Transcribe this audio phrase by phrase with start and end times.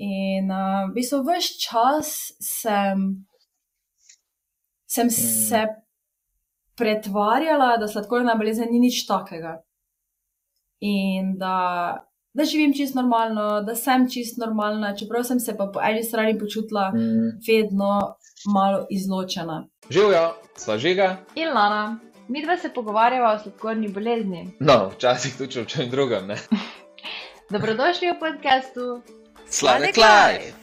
[0.00, 3.26] In uh, v bistvu vse čas sem,
[4.88, 5.10] sem mm.
[5.10, 5.66] se
[6.80, 9.58] pretvarjala, da sladkorna bolezen ni nič takega.
[10.80, 15.84] In da, da živim čist normalno, da sem čist normalna, čeprav sem se pa po
[15.84, 17.36] eni strani počutila mm.
[17.44, 17.92] vedno
[18.48, 19.66] malo izločena.
[19.90, 20.26] Živijo,
[20.56, 21.12] sva žiga.
[21.36, 24.46] In Lana, mi dva se pogovarjava o sladkorni bolezni.
[24.64, 26.32] No, včasih tudi o čem drugem.
[27.52, 29.02] Dobrodošli v podkastu
[29.50, 30.54] Sladek Life.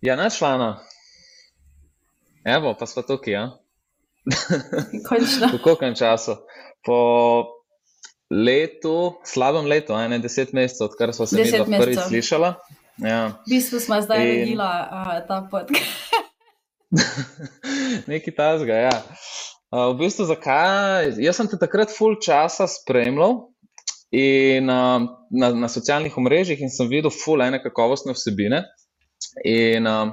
[0.00, 0.80] Ja, našlana.
[2.44, 3.32] Evo, pa smo tukaj.
[3.32, 3.58] Ja?
[5.08, 5.48] Končno.
[5.52, 6.36] po koliko času?
[6.84, 6.98] Po
[8.30, 12.54] letu, slabem letu, ne deset mesecev, odkar smo se mi prvič slišala.
[12.96, 13.26] Ja.
[13.26, 14.40] V bistvu smo zdaj In...
[14.40, 16.12] rodila uh, ta podcast.
[18.10, 19.02] Nekaj tazga, ja.
[19.72, 21.14] Uh, v bistvu zakaj?
[21.22, 23.48] Jaz sem te takrat full časa spremljal.
[24.12, 28.60] In uh, na, na socialnih omrežjih sem videl, full ene kakovostne vsebine,
[29.44, 30.12] In um,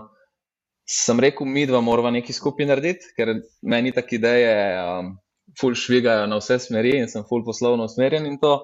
[0.86, 5.12] sem rekel, mi dva moramo nekaj skupaj narediti, ker meni take ideje um,
[5.60, 8.56] ful švigajo na vse smeri in sem ful poslovno usmerjen in to.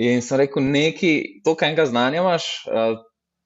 [0.00, 2.98] In sem rekel, nekaj, to, kaj enega znanja imaš, uh,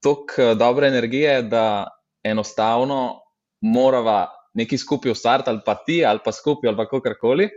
[0.03, 1.89] toliko dobre energije, da
[2.25, 3.21] enostavno
[3.61, 7.49] morava nekaj skupaj ustvariti, ali pa ti, ali pa skupaj, ali pa kakorkoli.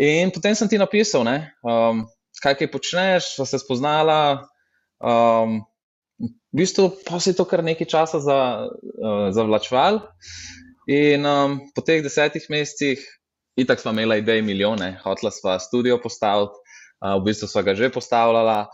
[0.00, 2.04] In potem sem ti napisal, um,
[2.42, 4.46] kaj kaj počneš, sva se spoznala.
[5.00, 5.60] Um,
[6.20, 10.02] v bistvu pa si to kar nekaj časa za, uh, zavlačval.
[10.90, 13.00] In um, po teh desetih mesecih,
[13.60, 16.56] itak smo imeli idej milijone, hotela sva studio postaviti,
[17.04, 18.66] uh, v bistvu sva ga že postavljala.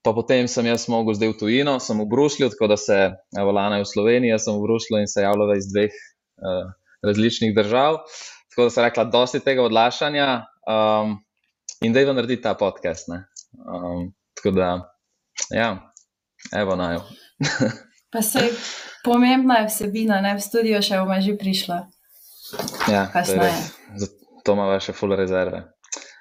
[0.00, 2.96] Pa potem sem jaz mogel zdaj v tujino, sem v Bruslju, tako da se
[3.36, 6.72] Avalana je v Sloveniji, jaz sem v Bruslju in se javljala iz dveh uh,
[7.06, 8.02] različnih držav.
[8.50, 10.28] Tako da sem rekla, dosti tega odlašanja
[10.66, 11.18] um,
[11.80, 13.08] in da je narediti ta podcast.
[13.10, 14.70] Um, tako da,
[15.54, 15.90] ja,
[16.52, 16.96] Evo naj.
[18.12, 18.38] pa se
[19.04, 21.78] pomembna je vsebina, ne v studio še bomo že prišla.
[22.90, 23.06] Ja,
[24.44, 25.62] to ima vaše full rezerve.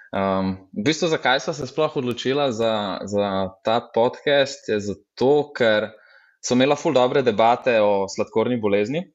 [0.10, 4.70] Um, v bistvu, zakaj sem se sploh odločila za, za ta podcast?
[4.70, 5.92] Je zato, ker
[6.46, 9.06] sem imela full dobre debate o sladkorni bolezni.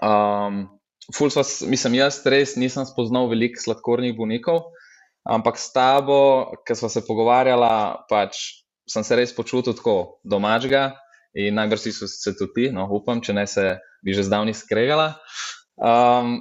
[0.00, 0.66] Um,
[1.14, 4.72] ful sva, mislim, jaz res nisem spoznal veliko sladkornih bolnikov,
[5.26, 10.94] ampak s tabo, ker sva se pogovarjala, pač sem se res počutil tako domačega
[11.36, 15.18] in najbrž si se tudi ti, no, upam, če ne se bi že zdavni skregala.
[15.76, 16.38] Um,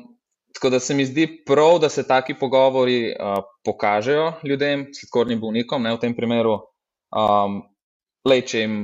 [0.56, 5.84] tako da se mi zdi prav, da se taki pogovori uh, pokažejo ljudem, sladkornim bolnikom,
[5.84, 6.62] ne v tem primeru,
[7.12, 7.60] um,
[8.26, 8.78] le če jim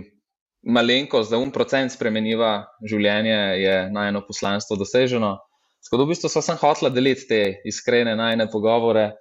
[0.68, 5.38] malenko za un procent spremeniva življenje, je najno poslanstvo doseženo.
[5.82, 9.12] Tako da v bistvu sem hotela deliti te iskrene najne pogovore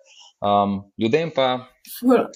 [0.40, 1.66] um, ljudem pa.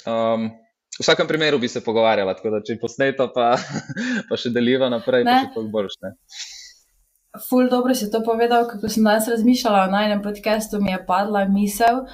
[0.07, 0.51] Um,
[0.95, 3.57] V vsakem primeru bi se pogovarjala, tako da če posneto, pa,
[4.29, 5.33] pa še deliva naprej, ne.
[5.33, 5.97] pa še toliko boljš.
[7.49, 11.49] Ful, dobro si to povedal, kako sem danes razmišljala na enem podkastu, mi je padla
[11.51, 12.05] misel,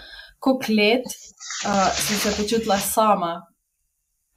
[0.40, 3.34] koliko let uh, sem se počutila sama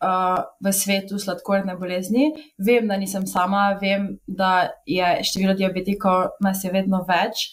[0.03, 2.31] uh, v svetu sladkorne bolezni.
[2.57, 7.47] Vem, da nisem sama, vem, da je število diabetikov nas je vedno več,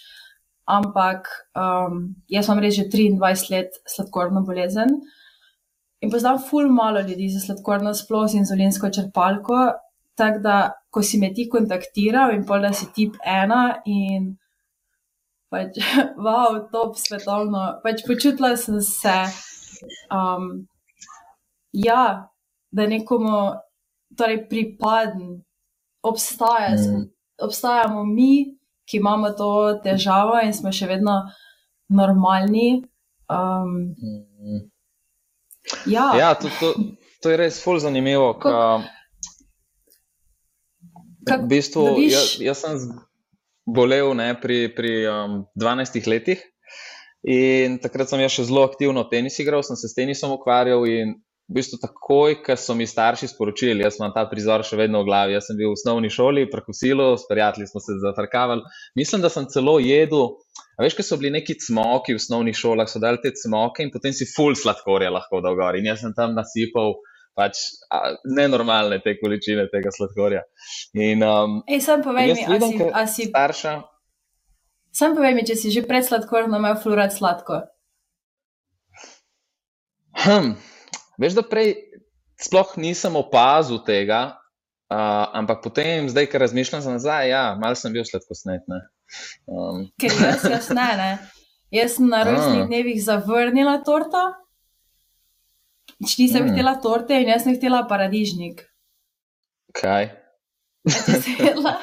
[0.71, 4.99] ampak um, jaz imam res že 23 let sladkorno bolezen.
[6.01, 9.71] In poznam ful malo ljudi za sladkorno sploh z inzulinsko črpalko.
[10.17, 10.57] Tako da,
[10.91, 14.35] ko si me ti kontaktiral in pol, da si tip ena in
[15.51, 15.79] pač,
[16.25, 19.17] wow, top svetovno, pač počutila sem se,
[20.15, 20.51] um,
[21.73, 22.30] ja,
[22.71, 23.55] da nekomu
[24.17, 25.43] torej pripadem,
[26.03, 27.05] obstaja, mm.
[27.43, 28.57] obstajamo mi,
[28.89, 29.51] ki imamo to
[29.85, 31.21] težavo in smo še vedno
[31.89, 32.83] normalni.
[33.31, 34.65] Um, mm.
[35.87, 36.73] Ja, ja to, to,
[37.23, 38.33] to je res zelo zanimivo.
[38.43, 38.83] Ka,
[41.29, 42.17] kak, v bistvu, viš...
[42.17, 42.99] jaz, jaz sem
[43.71, 46.43] bolel ne, pri, pri um, 12 letih
[47.21, 51.19] in takrat sem še zelo aktivno tenis igral, sem se s tenisom ukvarjal in
[51.51, 55.09] v bistvu takoj, ko so mi starši sporočili, jaz imam ta prizor še vedno v
[55.09, 55.35] glavi.
[55.35, 58.63] Jaz sem bil v osnovni šoli, prekosilo, s prijatelji smo se zatrkavali.
[58.99, 60.29] Mislim, da sem celo jedel.
[60.79, 63.91] A veš, ko so bili neki cmoki v osnovnih šolah, so dali te cmoke in
[63.91, 65.75] potem si full sladkorja lahko dal gor.
[65.75, 66.95] In jaz sem tam nasipal
[67.35, 67.59] pač
[67.91, 70.47] a, nenormalne te količine tega sladkorja.
[70.95, 73.77] In, um, Ej, sem povej mi, vidim, a si starša.
[74.95, 77.65] Sam povej mi, če si že pred sladkorjem imel fluorat sladko.
[80.21, 80.55] Hm.
[81.21, 81.75] Veš, da prej
[82.41, 84.21] sploh nisem opazil tega,
[84.89, 88.65] uh, ampak potem, zdaj, ker razmišljam za nazaj, ja, malo sem bil sladkosnet.
[89.45, 89.85] Um.
[90.01, 91.11] Ker jaz, jaz ne, ne.
[91.71, 94.23] Jaz sem na rojstnih dnevih zavrnila torto.
[96.01, 96.55] Če nisem mm.
[96.57, 98.65] htela torte in jaz sem htela paradižnik.
[99.77, 100.09] Kaj?
[100.89, 101.77] Če si jedla.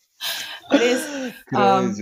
[0.82, 1.06] Res.
[1.54, 1.92] Um,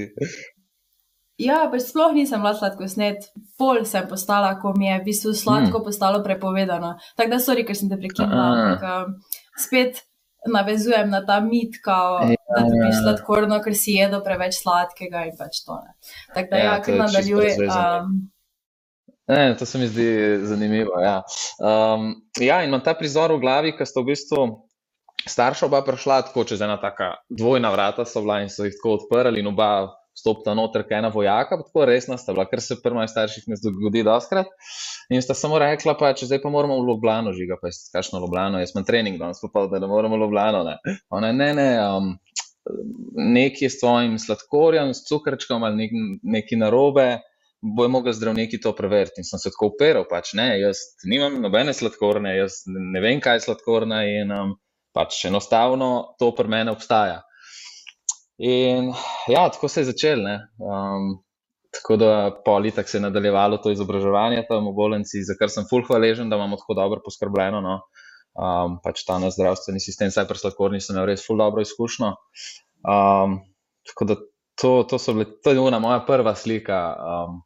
[1.41, 3.29] ja, pač sploh nisem bila sladko snet,
[3.61, 5.85] pol sem postala, ko mi je v bistvu sladko mm.
[5.87, 6.97] postalo prepovedano.
[7.17, 8.77] Tako da, sorry, ker sem te prekinila.
[8.77, 9.15] Um,
[9.59, 10.03] spet
[10.49, 15.37] navezujem na ta mit, kao, ja, da piš sladkorno, ker si jedel preveč sladkega in
[15.39, 15.95] pač to ne.
[16.35, 17.55] Tako da, ja, ja ker nadaljuje.
[17.69, 18.19] Um,
[19.31, 20.11] ne, to se mi zdi
[20.51, 20.99] zanimivo.
[21.03, 21.21] Ja.
[21.63, 24.47] Um, ja, in imam ta prizor v glavi, ker sta v bistvu
[25.29, 28.99] starša oba prišla tako čez ena taka dvojna vrata, so bila in so jih tako
[28.99, 33.11] odprli, in oba stopita noter, ena vojaka, tako resna sta bila, ker se pri mojih
[33.11, 34.51] starših ne zgodi doskrat.
[35.11, 38.21] In sta samo rekla, pa če zdaj pa moramo v Ljubljano žiga, pa je skašno
[38.23, 40.63] Ljubljano, jaz imam trening danes, pa da ne moramo v Ljubljano.
[40.69, 40.77] Ne,
[41.11, 41.71] Ona, ne, ne.
[41.89, 42.15] Um,
[43.19, 47.07] Nekje s tvojim sladkorjem, s cukrčkom ali nek, neki narobe,
[47.63, 49.19] bojo mogli zdravniki to preveriti.
[49.19, 53.41] In sem se tako uperal, pač ne, jaz nimam nobene sladkorne, jaz ne vem, kaj
[53.41, 54.55] je sladkorna in um,
[54.95, 55.91] pač enostavno
[56.23, 57.23] to pri meni obstaja.
[58.43, 58.91] In
[59.31, 60.25] ja, tako se je začel.
[60.59, 61.13] Um,
[61.73, 62.13] tako da
[62.45, 66.37] politik se je nadaljevalo to izobraževanje tam v bolnici, za kar sem fulh hvaležen, da
[66.37, 67.61] imamo tako dobro poskrbljeno.
[67.63, 67.79] No.
[68.33, 72.15] Um, pač ta naš zdravstveni sistem, saj pri sladkorni sem imel res fulh dobro izkušnjo.
[72.83, 73.39] Um,
[73.89, 74.17] tako da
[74.59, 77.39] to, to, bile, to je bila moja prva slika um,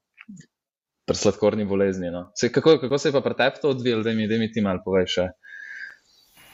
[1.06, 2.10] pri sladkorni bolezni.
[2.10, 2.30] No.
[2.34, 4.80] Se, kako, kako se je pa pri tebi to odvijalo, da mi, mi ti malo
[4.84, 5.18] poveš?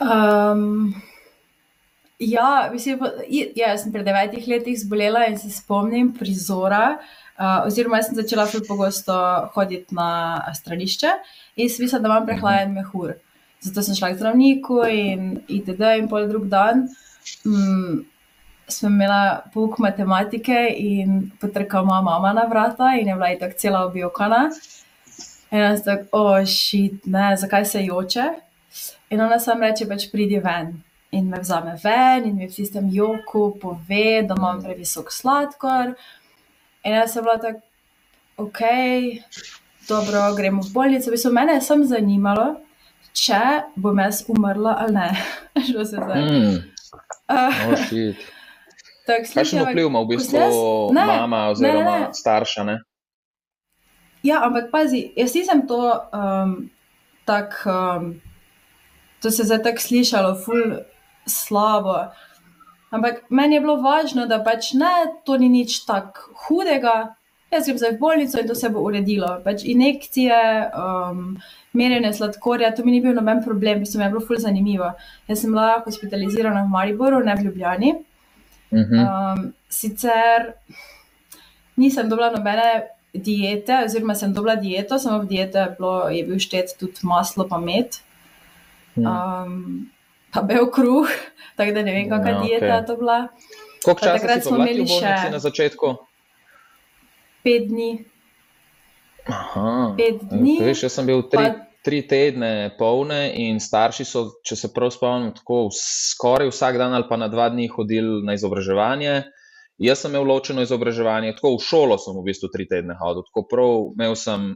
[0.02, 0.94] Um,
[2.22, 6.98] Ja, mislim, ja, jaz sem pred devetimi leti zbolela in se spomnim prizora.
[7.32, 9.14] Uh, oziroma, jaz sem začela zelo pogosto
[9.56, 11.10] hoditi na stranišče
[11.56, 13.16] in sem mislila, da imam prehlajen mehur.
[13.64, 15.82] Zato sem šla k zdravniku in itd.
[15.98, 16.88] in pol drug dan.
[17.44, 18.04] Um,
[18.72, 23.82] Smo imeli pouk matematike in potrkala moja mama na vrata, in je bila tako cela
[23.86, 24.44] objokana.
[25.50, 28.28] In jaz tako, ošit, oh, ne, zakaj se joče.
[29.10, 30.72] In ona sam reče, pač pridi ven
[31.12, 35.94] in me vzame ven in mi v tistem joku pove, da imam previsok sladkor.
[36.84, 37.60] In jaz sem bila tako,
[38.36, 38.60] ok,
[39.88, 41.10] dobro, gremo v bolnico.
[41.10, 42.46] V bistvu mene je samo zanimalo,
[43.12, 43.42] če
[43.76, 45.08] bom jaz umrla ali ne.
[45.68, 46.22] Že se zdaj.
[46.22, 46.56] Mm.
[47.32, 48.14] Uh,
[49.34, 50.56] Kakšen vpliv ima v bistvu jaz,
[50.96, 52.14] ne, mama oziroma ne, ne, ne.
[52.14, 52.64] starša?
[52.64, 52.78] Ne?
[54.22, 55.82] Ja, ampak pazi, jaz nisem to
[56.14, 56.70] um,
[57.26, 58.08] tako, um,
[59.20, 60.78] to se zdaj tako slišalo, ful
[61.26, 61.96] slabo.
[62.92, 64.92] Ampak meni je bilo važno, da pač ne,
[65.24, 67.14] to ni nič tako hudega.
[67.52, 69.28] Jaz sem zdaj v bolnico in to se bo uredilo.
[69.44, 70.38] Pač injekcije,
[70.72, 71.34] um,
[71.76, 74.88] merjenje sladkorja, to mi ni bil noben problem, mislim, je bilo ful zanimivo.
[75.28, 77.92] Jaz sem bila hospitalizirana v Mariboru, ne v Ljubljani.
[78.72, 79.04] Mhm.
[79.04, 80.54] Um, sicer
[81.76, 86.40] nisem dobila nobene diete, oziroma sem dobila dieto, samo v dieto je, bilo, je bil
[86.40, 88.00] štet tudi maslo pa med.
[88.96, 89.06] Mhm.
[89.06, 89.90] Um,
[90.32, 91.10] pa bel kruh,
[91.56, 92.86] tako da ne vem, kakšna ja, dieta okay.
[92.86, 93.18] to bila.
[93.84, 95.90] Koliko časa takrat smo imeli še na začetku?
[97.42, 97.90] Pet dni.
[99.26, 100.56] Aha, pet dni.
[100.62, 101.66] Veš, jaz sem bil tri, pa...
[101.86, 107.06] tri tedne polne in starši so, če se prav spomnim, tako skoraj vsak dan ali
[107.10, 109.22] pa na dva dni hodili na izobraževanje.
[109.82, 113.46] Jaz sem imel ločeno izobraževanje, tako v šolo sem v bistvu tri tedne hodil, tako
[113.50, 114.52] prav imel sem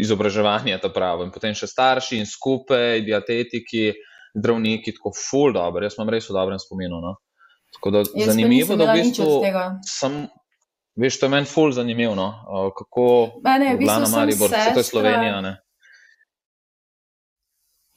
[0.00, 1.26] izobraževanje, ta pravo.
[1.26, 3.92] In potem še starši in skupaj, diatetiki
[4.34, 7.00] zdravniki, tako ful dobro, jaz imam res v dobrem spominu.
[7.00, 7.16] No?
[7.74, 9.42] Tako da je zanimivo, da v bistvu
[9.88, 10.24] sem.
[10.94, 12.28] Veš, to je meni ful zanimivo, no?
[12.78, 13.06] kako
[13.42, 15.40] je bilo na Mariboru, vse to je Slovenija.
[15.40, 15.56] Ne?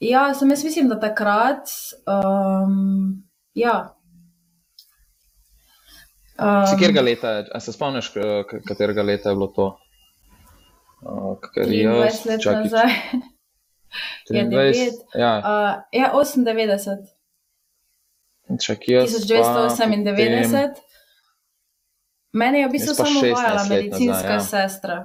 [0.00, 1.70] Ja, sem jaz mislim, da takrat.
[2.06, 3.22] Um,
[3.54, 3.94] ja.
[6.38, 8.12] Um, katerega leta, a se spomniš,
[8.66, 9.78] katerega leta je bilo to?
[11.02, 12.94] Uh, 20 let nazaj.
[14.30, 15.32] Je 9, ja.
[15.38, 17.18] Uh, ja, 98.
[18.66, 20.74] Čak jaz 1998.
[22.32, 24.68] Mene je v bistvu samo uvajala medicinska nazaj, ja.
[24.68, 24.96] sestra.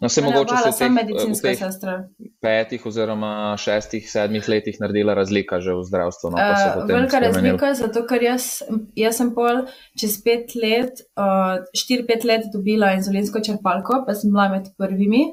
[0.00, 2.08] No, se mogoče se tam medicinska sestra.
[2.40, 6.30] Petih oziroma šestih, sedmih letih naredila razlika že v zdravstvu.
[6.30, 8.62] No, uh, velika razlika, zato ker jaz,
[8.96, 9.64] jaz sem pol
[10.00, 15.24] čez pet let, uh, štiri, pet let dobila inzulinsko črpalko, pa sem bila med prvimi.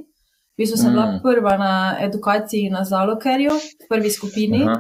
[0.56, 0.96] V bistvu sem mm.
[0.96, 4.78] bila prva na edukaciji na Zalokerju, v prvi skupini, Aha.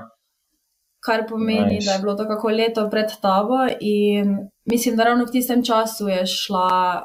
[1.04, 1.86] kar pomeni, nice.
[1.86, 3.68] da je bilo to kako leto pred tabo.
[3.80, 7.04] In mislim, da ravno v tistem času je šla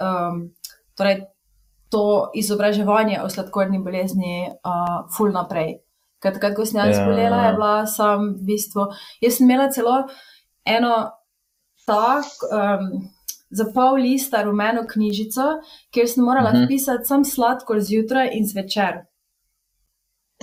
[0.00, 0.48] um,
[0.96, 1.20] torej
[1.92, 5.82] to izobraževanje o sladkorni bolezni uh, ful naprej.
[6.22, 7.04] Ker takrat, ko sem jaz yeah.
[7.04, 8.88] zbolela, je bila sam v bistvu.
[9.20, 9.98] Jaz sem imela celo
[10.64, 10.94] eno
[11.84, 12.24] tak.
[12.48, 13.12] Um,
[13.52, 15.42] za pol lista rumeno knjižico,
[15.90, 16.62] kjer sem morala uh mhm.
[16.64, 16.68] -huh.
[16.68, 19.04] pisati sam sladkor zjutraj in zvečer.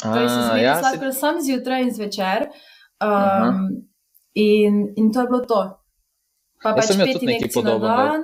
[0.01, 2.50] Torej, sem se ja, sladkor si- sam zjutraj in zvečer.
[3.04, 3.88] Um,
[4.34, 5.80] in, in to je bilo to.
[6.63, 7.96] Pa Jaz pač sem imel pet tudi nekaj podobnega.
[7.96, 8.22] dan.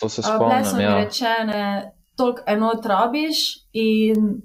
[0.00, 0.76] to se a, Bile so spomnim.
[0.76, 1.04] mi Ja.
[1.04, 3.38] rečene, toliko enot rabiš.
[3.72, 4.42] In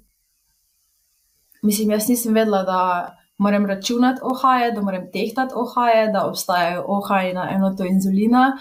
[1.63, 7.33] mislim, jaz nisem vedela, da moram računati ohaje, da moram tehtati ohaje, da obstajajo ohaji
[7.33, 8.57] na enoto inzulina.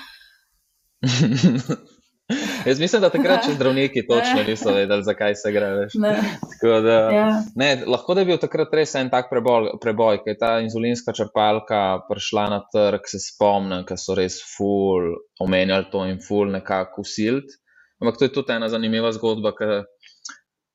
[2.66, 5.70] Jaz mislim, da takrat še zdravniki točno niso vedeli, zakaj se gre.
[6.00, 6.12] Ne,
[6.62, 7.24] Da, ja.
[7.58, 11.14] ne, lahko da je bil takrat res en tak preboj, preboj ker je ta inzulinska
[11.16, 15.10] črpalka prišla na trg, se spomnim, ker so res ful
[15.42, 17.58] omenjali to in ful nekako usilt.
[18.02, 19.82] Ampak to je tudi ena zanimiva zgodba, ker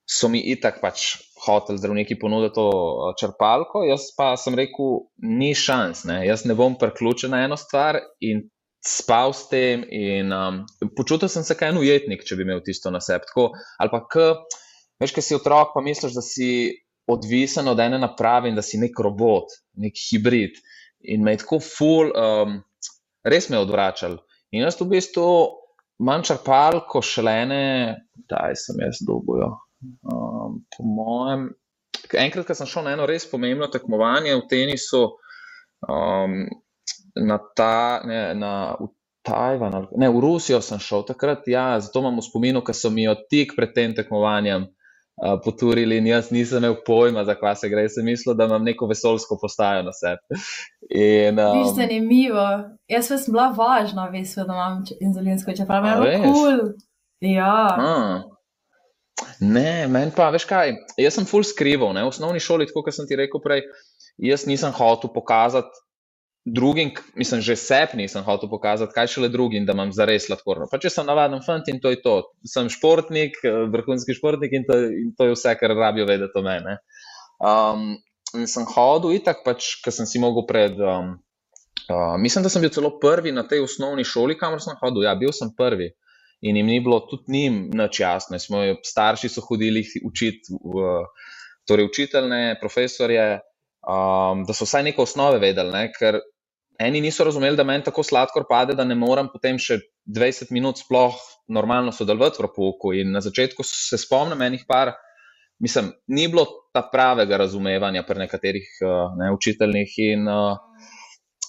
[0.07, 1.15] so mi itak pač
[1.45, 6.21] hoteli zdravniki ponuditi to a, črpalko, jaz pa sem rekel, ni šans, ne.
[6.27, 8.45] jaz ne bom priključen na eno stvar in
[8.83, 9.83] spal s tem.
[9.89, 10.63] In, um,
[10.97, 13.29] počutil sem se kot en ujetnik, če bi imel tisto na sebi.
[13.81, 14.03] Ali pa,
[15.01, 16.49] veš, ki si otrok, pa misliš, da si
[17.07, 20.59] odvisen od ene naprave in da si nek robot, nek hibrid.
[21.07, 22.57] In me je tako ful, um,
[23.23, 24.17] res me je odvračal.
[24.51, 25.27] In jaz v bistvu
[26.01, 27.95] imam črpalko šlene,
[28.29, 29.45] da sem jaz dobil.
[30.03, 31.49] Um, po mojem,
[32.13, 35.03] enkrat, ko sem šel na eno res pomembno tekmovanje v tenisu,
[35.87, 36.39] um,
[37.25, 38.91] na ta, ne, na, v
[39.27, 43.03] Tajvan, ne, v Rusijo sem šel takrat, ja, zato imam v spominu, ker so mi
[43.03, 47.69] jo tik pred tem tekmovanjem uh, poturili in jaz nisem imel pojma, za kva se
[47.69, 47.83] gre.
[47.87, 50.39] Jaz sem mislil, da imam neko vesoljsko postajo na sebi.
[50.89, 52.47] In, Viš, um, zanimivo.
[52.87, 56.07] Jaz sem bila važna, veš, da imam inzulinsko črpalko.
[56.07, 56.63] A Je bilo kul.
[57.19, 57.75] Ja.
[57.79, 58.23] a,
[59.41, 62.93] ne, meni pa, veš kaj, jaz sem full skrival, ne, v osnovni šoli, tako kot
[62.93, 63.63] sem ti rekel prej,
[64.21, 65.83] jaz nisem hotel pokazati.
[66.47, 70.69] Drugim, mislim, že sebi nisem hotel pokazati, kaj šele drugim, da imam zares sladkorno.
[70.71, 72.13] Pač jaz sem navaden fant in to je to.
[72.47, 76.43] Sem športnik, eh, vrhunski športnik in to, in to je vse, kar rabijo vedeti o
[76.45, 76.77] meni.
[77.43, 77.97] Um,
[78.39, 80.79] in sem hodil itak, pač, ker sem si mogel pred.
[80.79, 81.17] Um,
[81.89, 85.03] uh, mislim, da sem bil celo prvi na tej osnovni šoli, kamor sem hodil.
[85.03, 85.91] Ja, bil sem prvi.
[86.47, 88.39] In jim ni bilo tudi njim nič jasno.
[88.39, 90.87] Smo, starši so hodili učiti, v,
[91.67, 93.27] torej učiteljne, profesorje,
[93.83, 95.75] um, da so vsaj neke osnove vedeli.
[95.75, 95.91] Ne?
[95.91, 96.21] Ker
[96.79, 100.83] eni niso razumeli, da meni tako sladkor pade, da ne morem potem še 20 minut
[100.83, 101.17] sploh
[101.49, 102.93] normalno sodelovati v pouku.
[102.93, 104.93] In na začetku se spomnim enih par,
[105.63, 109.99] mislim, ni bilo ta pravega razumevanja pri nekaterih uh, ne, učiteljih.
[110.11, 110.57] In, uh,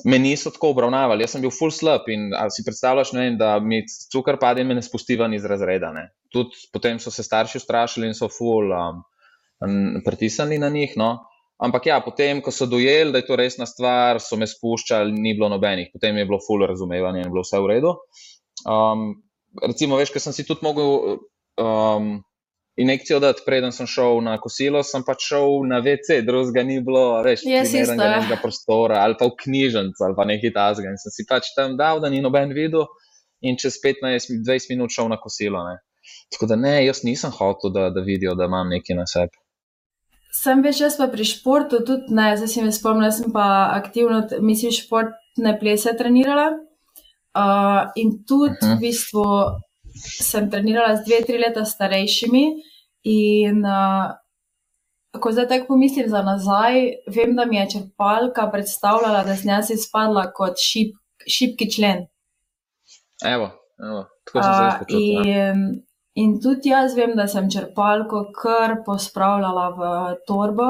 [0.06, 3.80] Me niso tako obravnavali, jaz sem bil full slab in si predstavljaš, vem, da mi
[4.12, 5.90] cukor pade in me ne spusti ven iz razreda.
[5.90, 6.04] Ne.
[6.30, 9.02] Tudi potem so se starši ustrašili in so full um,
[10.06, 10.94] pritisnili na njih.
[10.96, 11.16] No.
[11.58, 15.34] Ampak ja, potem, ko so dojeli, da je to resna stvar, so me spuščali, ni
[15.34, 17.96] bilo nobenih, potem je bilo full razumevanje in bilo vse v redu.
[18.62, 19.08] Um,
[19.64, 21.18] recimo, veš, ker sem si tudi mogel
[21.58, 22.12] um,
[22.78, 27.02] injekcijo dati, preden sem šel na kosilo, sem pač šel na WC, drugega ni bilo,
[27.26, 30.94] veš, primernega nekega prostora ali pa v knjižnici ali pa nekaj tasga.
[30.94, 32.86] In sem si pač tam dal, da ni noben videl,
[33.42, 35.64] in čez 15-20 minut šel na kosilo.
[35.66, 35.80] Ne.
[36.32, 39.34] Tako da ne, jaz nisem hotel, da, da vidijo, da imam nekaj na sebi.
[40.38, 44.20] Sem veš, jaz pa pri športu tudi ne, zdaj si me spomnila, sem pa aktivno,
[44.44, 46.52] mislim, športne plese trenirala.
[47.38, 48.76] Uh, in tudi Mhm.
[48.76, 49.24] v bistvu
[50.22, 52.44] sem trenirala z dve, tri leta starejšimi.
[53.04, 54.14] In uh,
[55.20, 56.74] ko zdaj tako pomislim za nazaj,
[57.14, 60.94] vem, da mi je črpalka predstavljala, da sem jaz izpadla kot šip,
[61.26, 62.06] šipki člen.
[63.24, 65.87] Evo, evo tako sem se Uh, počutil.
[66.22, 69.90] In, tudi jaz vem, da sem črpalko kar pospravljala v
[70.28, 70.68] torbo.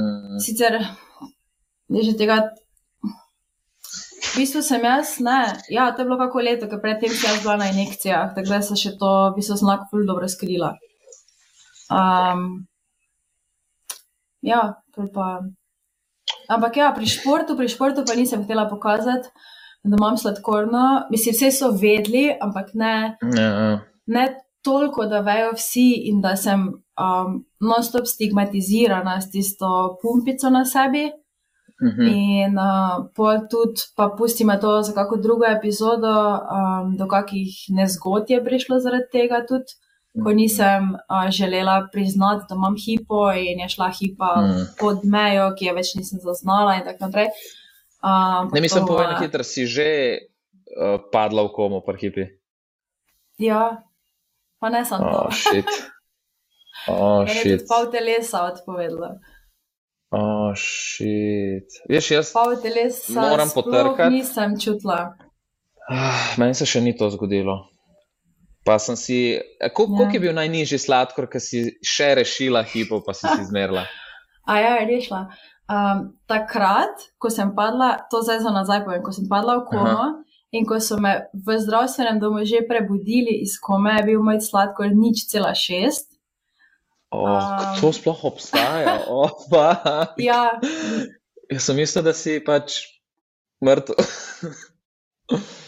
[0.00, 0.40] Mm.
[0.40, 0.80] Sicer
[1.92, 2.40] je že tega.
[4.32, 7.42] V bistvu sem jaz, ne, ja, to je bilo kako leto, ker predtem sem jaz
[7.42, 10.70] bila na injekcijah, tako da se še to, v bistvu, znak ful dobro skrila.
[11.92, 12.64] Um,
[14.40, 14.62] ja,
[14.96, 15.42] pol pa.
[16.48, 19.28] Ampak ja, pri športu, pri športu pa nisem htela pokazati,
[19.84, 20.82] da imam sladkorno.
[21.10, 23.80] Mislim, vse so vedeli, ampak ne, Ja, ja.
[24.06, 24.28] ne
[24.62, 29.68] toliko, da vejo vsi in da sem um, non-stop stigmatizirana s tisto
[30.02, 31.10] pumpico na sebi.
[31.82, 32.02] Mhm.
[32.02, 36.12] In uh, pol tudi, pa pustimo to za kako drugo epizodo,
[36.48, 39.72] um, do kakih nezgod je prišlo zaradi tega tudi,
[40.14, 40.36] ko Mhm.
[40.36, 44.60] nisem uh, želela priznati, da imam hipo in je šla hipa Mhm.
[44.80, 47.26] pod mejo, ki je več nisem zaznala in tako naprej.
[48.02, 50.18] Um, Ne, mislim, to, povej na hitro, si že
[50.72, 52.26] uh, padla v komo, parhipi.
[53.38, 53.82] Ja,
[54.58, 55.18] pa ne samo to.
[55.20, 55.68] Oh, shit.
[56.88, 57.58] Oh, Meni je shit.
[57.58, 59.10] tudi pol telesa odpovedala.
[60.10, 61.70] Oh, shit.
[61.86, 64.12] Veš, jaz, Pol telesa Moram potrkati.
[64.12, 65.14] nisem čutila.
[65.84, 67.68] ah, meni se še ni to zgodilo.
[68.62, 69.40] Pa sem si,
[69.74, 70.10] koliko Ja.
[70.12, 73.86] je bil najnižji sladkor, ki si še rešila hipo, pa si si izmerila?
[74.50, 75.30] A ja, rešila.
[75.70, 80.06] Um, takrat, ko sem padla, to zdaj za nazaj povem, ko sem padla v komo
[80.52, 84.90] in ko so me v zdravstvenem domu že prebudili iz kome, je bil moj sladkor
[84.92, 86.10] nič cela šest.
[87.12, 87.80] Oh, Um.
[87.80, 89.00] to sploh obstaja.
[89.08, 89.32] Oh.
[90.16, 90.60] Ja,
[91.52, 92.88] Jaz sem mislil, da si pač
[93.64, 93.96] mrtev.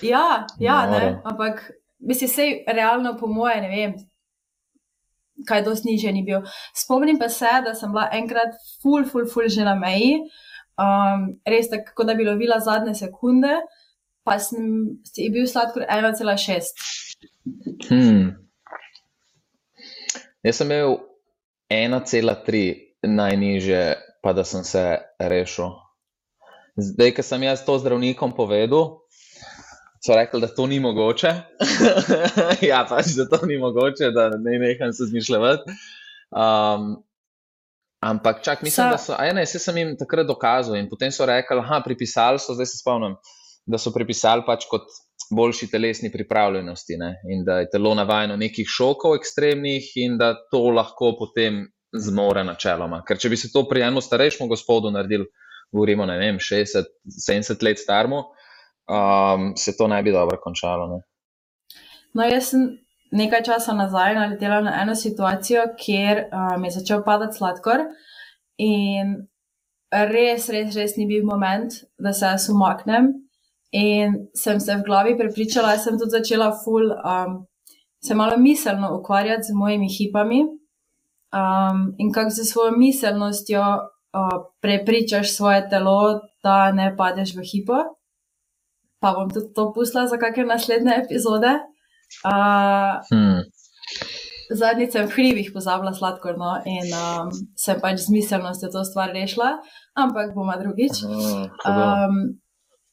[0.02, 1.20] ja, ja ne, Noro.
[1.24, 1.70] ampak
[2.00, 3.92] mislim, sej realno po moje, ne vem,
[5.48, 6.44] kaj dosti niže ni bil.
[6.76, 10.20] Spomnim pa se, da sem bila enkrat full, full, full že na meji,
[10.80, 13.58] um, res tako, da bi lovila zadnje sekunde,
[14.24, 16.72] pa sem, je bil sladkor 1,6.
[17.90, 18.34] Hmm.
[20.44, 20.98] Jaz sem imel
[21.72, 23.82] 1,3 najniže,
[24.22, 24.84] pa da sem se
[25.20, 25.74] rešil.
[26.76, 29.03] Zdaj, ko sem jaz to zdravnikom povedal,
[30.06, 31.32] so rekli, da to ni mogoče.
[32.70, 35.76] ja, pač, da to ni mogoče, da ne neham se zmišljati.
[36.30, 36.90] Um,
[38.04, 40.90] ampak, čak, mislim, Sa- da so, a ja, ne, saj sem jim takrat dokazal in
[40.90, 43.16] potem so rekli, da pripisali so, zdaj se spomnim,
[43.66, 44.90] da so pripisali pač kot
[45.32, 47.14] boljši telesni pripravljenosti ne?
[47.32, 51.64] in da je telo navajeno nekih šokov ekstremnih in da to lahko potem
[51.96, 53.00] zmore načeloma.
[53.08, 55.24] Ker če bi se to pri enem starejšemu gospodu naredili,
[55.72, 58.20] govorimo, ne vem, 60, 70 let starmu,
[58.88, 60.86] um, se to ne bi dobro končalo.
[60.86, 61.02] Ne?
[62.14, 62.66] No, jaz sem
[63.14, 67.86] nekaj časa nazaj naletela na eno situacijo, kjer um, je začel padati sladkor
[68.58, 69.16] in
[69.90, 73.12] res, res, res ni bil moment, da se jaz umaknem.
[73.74, 77.40] In sem se v glavi prepričala, da sem tudi začela ful, um,
[78.02, 80.44] se malo miselno ukvarjati z mojimi hipami
[81.34, 87.82] um, in kako z svojo miselnostjo uh, prepričaš svoje telo, da ne padeš v hipo.
[89.04, 91.52] Pa bom tudi to pustila za kakšne naslednje epizode.
[92.24, 93.44] Uh, Hmm.
[94.50, 99.12] Zadnjič sem v hribih pozabila sladkor no, in um, sem pač z miselnostjo to stvar
[99.16, 99.64] rešila,
[99.96, 101.00] ampak bomo drugič.
[101.08, 102.36] Uh, um,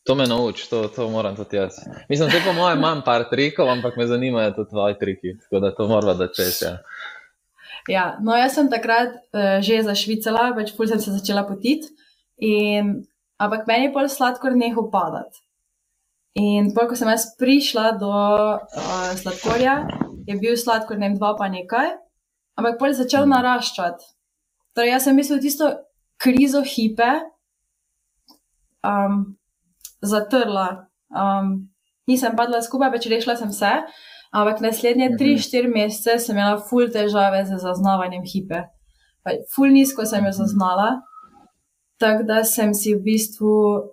[0.07, 1.75] to me nauči, to, to moram tudi jaz.
[2.07, 5.75] Mislim, da po mojem imam par trikov, ampak me zanimajo tudi tvoji triki, tako da
[5.75, 6.63] to moramo da čez.
[6.63, 6.73] Ja.
[7.91, 11.91] ja, no, jaz sem takrat uh, že zašvicala, pač ful sem se začela potiti,
[12.39, 13.03] in,
[13.35, 15.43] ampak meni je pol sladkor nehal padati.
[16.35, 19.87] In pol, ko sem jaz prišla do uh, sladkorja,
[20.27, 21.89] je bil sladkor ne vem, dva pa nekaj,
[22.57, 23.33] ampak pol je začel Mhm.
[23.35, 24.05] naraščati.
[24.75, 25.65] Torej, jaz sem mislila tisto
[26.17, 27.09] krizo hipe
[28.83, 29.35] um,
[30.01, 30.87] zatrla.
[31.11, 31.67] Um,
[32.07, 33.71] nisem padla skupaj, pač rešila sem se,
[34.31, 35.17] ampak naslednje Mhm.
[35.19, 38.63] 3-4 mesece sem imela ful težave z zaznavanjem hipe.
[39.23, 40.37] Pač Ful nizko sem jo Mhm.
[40.39, 41.01] zaznala,
[41.99, 43.91] tako da sem si v bistvu.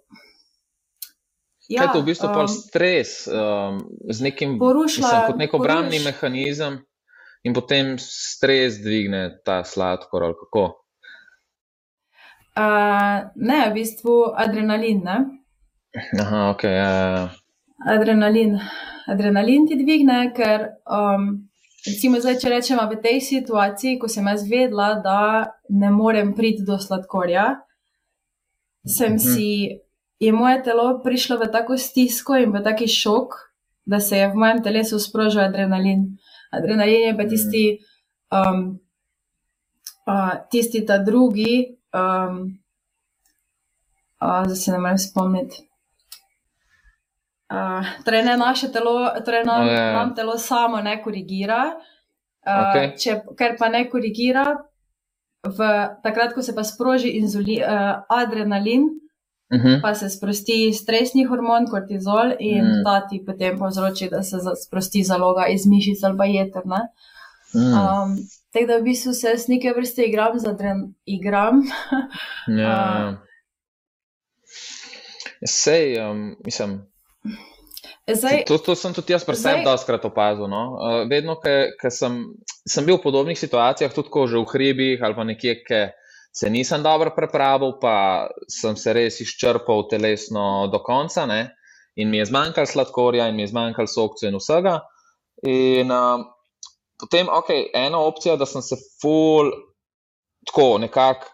[1.69, 5.55] Ja, Kaj je to v bistvu um, stres um, z nekim, Porušila- mislim, kot nek
[5.55, 6.79] obrambni poruš- mehanizem
[7.43, 10.65] in potem stres dvigne ta sladkor ali kako.
[12.57, 15.03] Uh, ne, v bistvu adrenalin.
[15.05, 15.19] Ne?
[16.19, 16.63] Aha, ok.
[16.65, 17.29] Ja, ja, ja.
[17.87, 18.59] Adrenalin.
[19.07, 21.47] Adrenalin ti dvigne, ker um,
[21.85, 25.21] recimo zdaj, če rečemo v tej situaciji, ko sem jaz vedela, da
[25.71, 27.61] ne morem priti do sladkorja,
[28.85, 29.19] sem Mhm.
[29.21, 29.51] si,
[30.21, 33.35] je moje telo prišlo v tako stisko in v taki šok,
[33.87, 36.19] da se je v mojem telesu sprožil adrenalin.
[36.53, 37.31] Adrenalin je pa Mhm.
[37.31, 37.79] tisti,
[38.33, 38.81] um,
[40.07, 42.59] uh, tisti ta drugi, um,
[44.21, 45.65] uh, zdaj se ne morem spomniti.
[47.49, 49.93] Uh, torej, ne naše telo, torej nam, O, ja, ja.
[49.93, 51.75] nam telo samo ne korigira,
[52.47, 52.97] uh, Okej.
[52.99, 54.45] če, ker pa ne korigira,
[55.45, 55.59] v,
[56.03, 58.85] takrat, ko se pa sproži inzuli, uh, adrenalin,
[59.55, 59.81] Mhm.
[59.83, 62.83] pa se sprosti stresni hormon, kortizol, in Mm.
[62.85, 66.63] ta ti potem povzroči, da se sprosti zaloga iz mišic ali pa jeter.
[66.67, 66.83] ne.
[67.55, 67.73] Mm.
[67.73, 68.17] Um,
[68.53, 71.63] tako da v bistvu se s neke vrste igram, zadren, igram.
[72.61, 73.17] Ja.
[75.47, 76.83] Sej, um, mislim,
[78.09, 80.49] Zdaj, to, to sem tudi jaz pri sebi doskrat opazil.
[80.49, 80.63] No?
[80.81, 81.37] Uh, vedno,
[81.81, 82.25] ko sem,
[82.65, 85.81] sem bil v podobnih situacijah, tudi ko že v hribih ali pa nekje, ki
[86.39, 91.49] se nisem dobro prepravil, pa sem se res izčrpal telesno do konca ne?
[91.99, 94.77] in mi je zmanjkalo sladkorja in mi je zmanjkalo sokcev in vsega.
[95.51, 96.23] In um,
[97.01, 99.51] potem, ok, ena opcija, da sem se full
[100.47, 101.27] tako nekako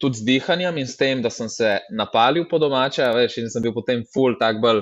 [0.00, 3.64] tudi z dihanjem in s tem, da sem se napalil po domače, veš, in sem
[3.64, 4.80] bil potem full tak bolj,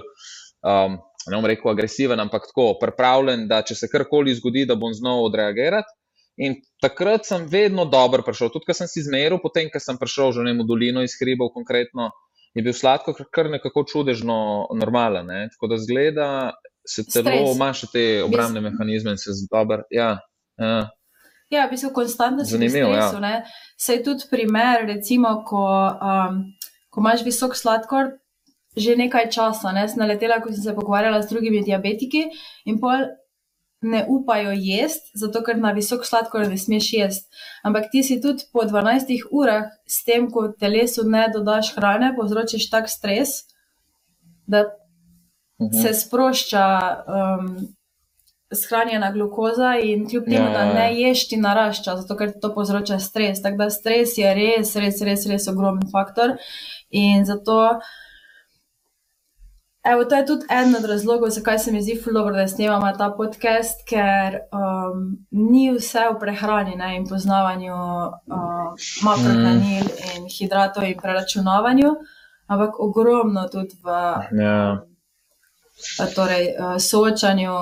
[0.62, 4.94] um, ne bom rekel agresiven, ampak tako pripravljen, da če se karkoli zgodi, da bom
[4.94, 5.98] znal odreagirati.
[6.36, 8.50] In takrat sem vedno dobro prišel.
[8.50, 12.10] Tudi, ko sem si zmeril, potem, ko sem prišel že v dolino iz hribov, konkretno,
[12.54, 15.26] je bil sladko kar nekako čudežno normalen.
[15.26, 15.48] Ne?
[15.54, 16.28] Tako da zgleda,
[16.86, 18.72] se telo imaš te obrambne Bis...
[18.72, 19.86] mehanizme in se zdober.
[19.90, 20.18] Ja,
[20.58, 20.90] ja.
[21.52, 23.20] Ja, v bistvu konstantno v stresu.
[23.22, 23.42] Ja.
[23.78, 26.40] Se je tudi primer, recimo, ko, um,
[26.90, 28.16] ko imaš visok sladkor,
[28.74, 32.24] že nekaj časa, ne, sem naletela, ko sem se pogovarjala z drugimi diabetiki
[32.66, 33.06] in pol
[33.84, 37.42] ne upajo jesti, zato ker na visok sladkor ne smeš jesti.
[37.62, 42.68] Ampak ti si tudi po 12 urah, s tem, ko telesu ne dodaš hrane, povzročiš
[42.72, 43.44] tak stres,
[44.46, 44.66] da
[45.62, 45.72] mhm.
[45.82, 46.66] se sprošča.
[47.06, 47.56] Um,
[48.54, 50.74] Shranjena glukoza, in kljub temu, ja, da ja, ja.
[50.74, 53.40] ne ješ, ti narašča, zato ker to povzroča stres.
[53.42, 56.36] Tako da stres je res, res, res, res ogromen faktor.
[56.94, 57.80] In zato
[59.84, 63.10] Evo, to je tudi eden od razlogov, zakaj se mi zdi fuldobro, da snemamo ta
[63.16, 68.72] podcast, ker um, ni vse v prehrani ne, in poznavanju uh,
[69.04, 70.16] makrohranil mm.
[70.16, 71.92] in hidratov in preračunavanju,
[72.46, 73.92] ampak ogromno tudi v
[74.32, 74.80] yeah.
[76.00, 76.08] Ja.
[76.16, 77.52] torej, uh, soočanju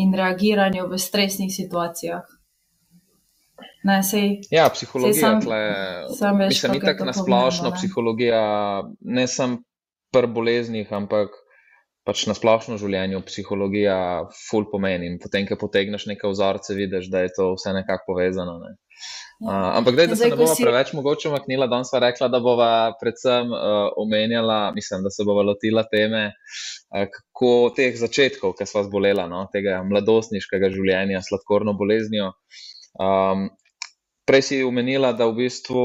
[0.00, 2.24] in reagiranju v stresnih situacijah.
[3.84, 5.64] Ne, sej, ja, psihologija je sam, tle,
[6.18, 8.46] sam veš, mislim, tako na splošno psihologija,
[9.00, 9.60] ne samo
[10.10, 11.44] pri boleznih, ampak
[12.06, 13.98] pač na splošno življenju psihologija
[14.46, 15.10] ful pomeni.
[15.10, 18.60] In potem, ko potegneš nekaj vzorce, vidiš, da je to vse nekako povezano.
[18.62, 18.76] Ne?
[19.42, 20.64] Uh, ampak, dej, da se ne bomo si...
[20.64, 25.44] preveč mogoče umaknila, danes sva rekla, da bova predvsem uh, omenjala, mislim, da se bova
[25.44, 32.30] lotila teme, uh, kako teh začetkov, ki sva zbolela, no, tega mladostniškega življenja, sladkorno boleznijo.
[32.96, 33.50] Um,
[34.30, 35.84] prej si omenila, da v bistvu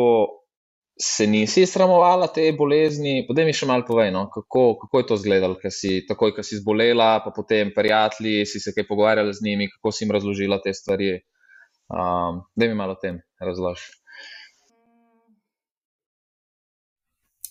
[1.01, 5.17] se nisi sramovala te bolezni, potem mi še malo povej, no, kako, kako je to
[5.17, 9.41] izgledalo, ker si takoj, ko si zbolela, pa potem prijatelji, si se kaj pogovarjala z
[9.47, 11.15] njimi, kako si jim razložila te stvari.
[11.91, 13.89] Um, da mi malo o tem razloži.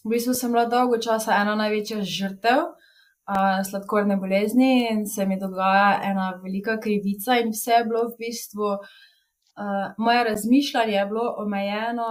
[0.01, 5.37] V bistvu sem bila dolgo časa ena največja žrtev uh, sladkorne bolezni in se mi
[5.41, 11.35] dogaja ena velika krivica, in vse je bilo v bistvu, uh, moje razmišljanje je bilo
[11.45, 12.09] omejeno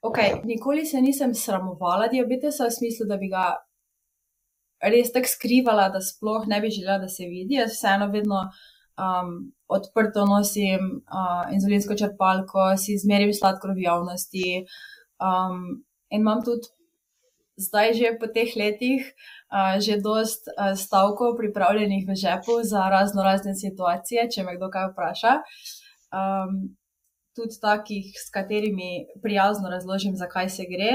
[0.00, 3.48] Okay, nikoli se nisem sramovala diabetesa v smislu, da bi ga
[4.78, 7.58] res tako skrivala, da sploh ne bi želela, da se vidi.
[7.58, 9.32] Jaz vseeno vedno um,
[9.66, 14.64] odprto nosim uh, inzulinsko črpalko, si izmerim sladkor v javnosti.
[15.18, 16.70] Um, in imam tudi
[17.58, 19.02] zdaj, že po teh letih,
[19.50, 24.70] uh, že dost uh, stavkov pripravljenih v žepu za razno razne situacije, če me kdo
[24.70, 25.40] kaj vpraša.
[26.14, 26.77] Um,
[27.38, 30.92] tudi takih, s katerimi prijazno razložim, zakaj se gre.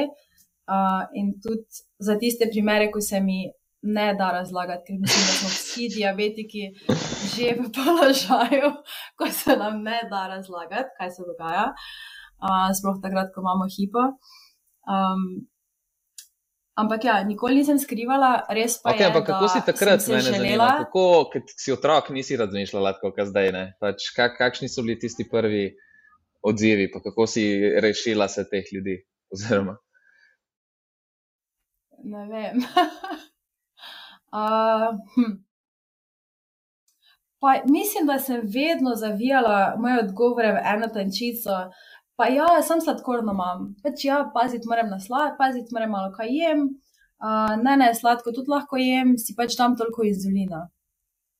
[0.63, 3.51] Uh, in tudi za tiste primere, ko se mi
[3.83, 6.63] ne da razlagati, ker mislim, da smo vsi diabetiki
[7.35, 8.69] že v položaju,
[9.19, 11.65] ko se nam ne da razlagati, kaj se dogaja,
[12.43, 14.05] uh, sploh takrat, ko imamo hipo.
[14.93, 15.25] Um,
[16.79, 19.11] ampak ja, nikoli nisem skrivala, res pa okay, je.
[19.11, 20.69] Ampak kako si takrat meni želela?
[20.85, 23.65] Kako, ker si otrok, nisi razmišljala, kako zdaj ne?
[23.83, 25.73] Pač, kak, kakšni so bili tisti prvi?
[26.43, 27.45] Odzivi, pa kako si
[27.81, 28.99] rešila se teh ljudi?
[29.33, 29.77] Oziroma.
[32.03, 32.57] Ne vem.
[34.39, 35.31] uh, hm.
[37.39, 41.71] pa, mislim, da sem vedno zavijala moje odgovore v eno tančico.
[42.15, 43.71] Pa ja, sem sladkorno imam.
[43.83, 46.67] Pač ja, paziti moram na slad, paziti moram malo kaj jem.
[47.23, 50.67] Uh, ne, ne, sladko tudi lahko jem, si pač tam toliko inzulina.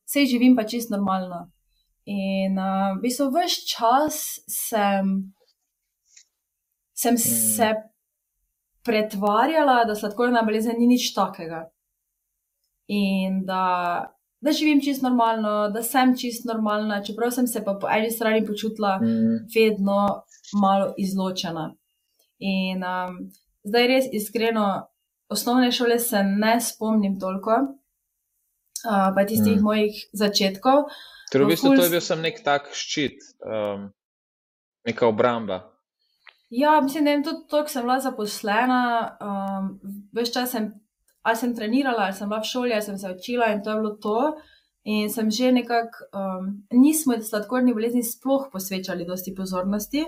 [0.07, 1.49] Vse živim pa čist normalno.
[2.05, 5.11] In uh, v bistvu vse čas sem,
[6.93, 7.17] sem mm.
[7.17, 7.69] se
[8.83, 11.69] pretvarjala, da sladkorna bolezen ni nič takega.
[12.91, 14.11] In da,
[14.43, 18.43] da živim čist normalno, da sem čist normalna, čeprav sem se pa po eni strani
[18.45, 19.47] počutila mm.
[19.55, 20.25] vedno
[20.59, 21.69] malo izločena.
[22.43, 23.15] In um,
[23.63, 24.67] zdaj res iskreno,
[25.31, 27.61] osnovne šole se ne spomnim toliko,
[28.83, 29.63] uh, pa tistih mm.
[29.63, 30.91] mojih začetkov.
[31.33, 33.87] Torej, v bistvu to je bil nek tak ščit, um,
[34.85, 35.63] neka obramba.
[36.53, 38.81] Ja, mislim, da tudi to, ko sem bila zaposlena,
[39.17, 39.69] um,
[40.13, 40.67] veš, čas sem,
[41.25, 43.79] ali sem trenirala, ali sem bila v šoli, ali sem se učila in to je
[43.81, 44.17] bilo to.
[44.83, 50.03] In sem že nekako, um, nismo sladkorni bolezni sploh posvečali dosti pozornosti.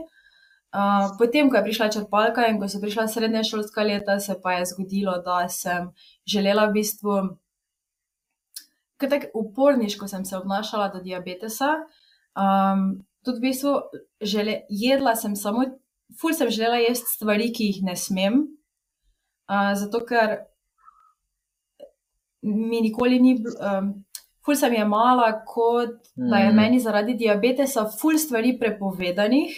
[0.75, 4.59] Uh, potem, ko je prišla črpalka in ko so prišla srednja šolska leta, se pa
[4.59, 5.89] je zgodilo, da sem
[6.27, 7.17] želela v bistvu
[8.99, 11.73] ker tako uporniško sem se obnašala do diabetesa.
[12.35, 13.75] Um, tudi v bistvu
[14.21, 15.65] žele, jedla sem samo,
[16.19, 18.41] ful sem želela jesti stvari, ki jih ne smem,
[19.49, 20.37] uh, zato ker
[22.41, 23.37] mi nikoli ni.
[23.59, 23.95] Um,
[24.45, 26.55] Ful sem je mala, kot da je mm.
[26.55, 29.55] meni zaradi diabetesa ful stvari prepovedanih,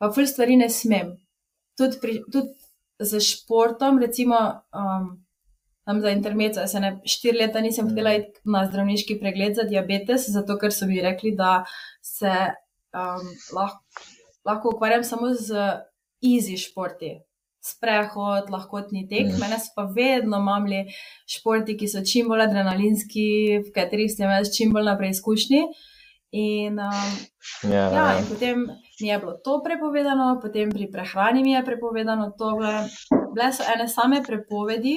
[0.00, 1.10] pa ful stvari ne smem.
[1.76, 2.54] Tudi, tudi
[2.98, 4.38] z športom, recimo,
[4.72, 5.10] um,
[5.86, 6.60] tam za intermezzo.
[6.60, 8.20] Jaz se ne štiri leta nisem htela Mhm.
[8.20, 11.64] iti na zdravniški pregled za diabetes, zato ker so mi rekli, da
[12.02, 12.32] se
[12.94, 13.22] um,
[13.54, 13.84] lahko,
[14.44, 15.54] lahko ukvarjam samo z
[16.24, 17.20] easy športi.
[17.60, 19.26] Sprehod, lahkotni tek.
[19.40, 20.84] Mene so pa vedno mamli
[21.26, 23.24] športi, ki so čim bolj adrenalinski,
[23.66, 25.62] v katerih sem jaz čim bolj na preizkušnji.
[26.32, 27.16] In, um,
[27.62, 28.66] Ja, Ja, in potem
[29.00, 32.54] mi je bilo to prepovedano, potem pri prehrani mi je prepovedano to.
[33.34, 34.96] Bile so ene same prepovedi.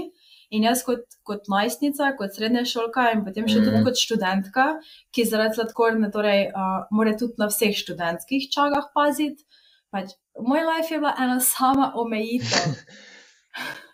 [0.50, 3.66] In jaz, kot, kot najstnica, kot srednja šolka, in potem še mm.
[3.68, 3.86] tudi Mhm.
[3.86, 4.66] kot študentka,
[5.14, 9.46] ki zaradi sladkorne, torej, uh, mora tudi na vseh študentskih čagah paziti.
[9.94, 12.74] Pač, moj life je bila ena sama omejitev.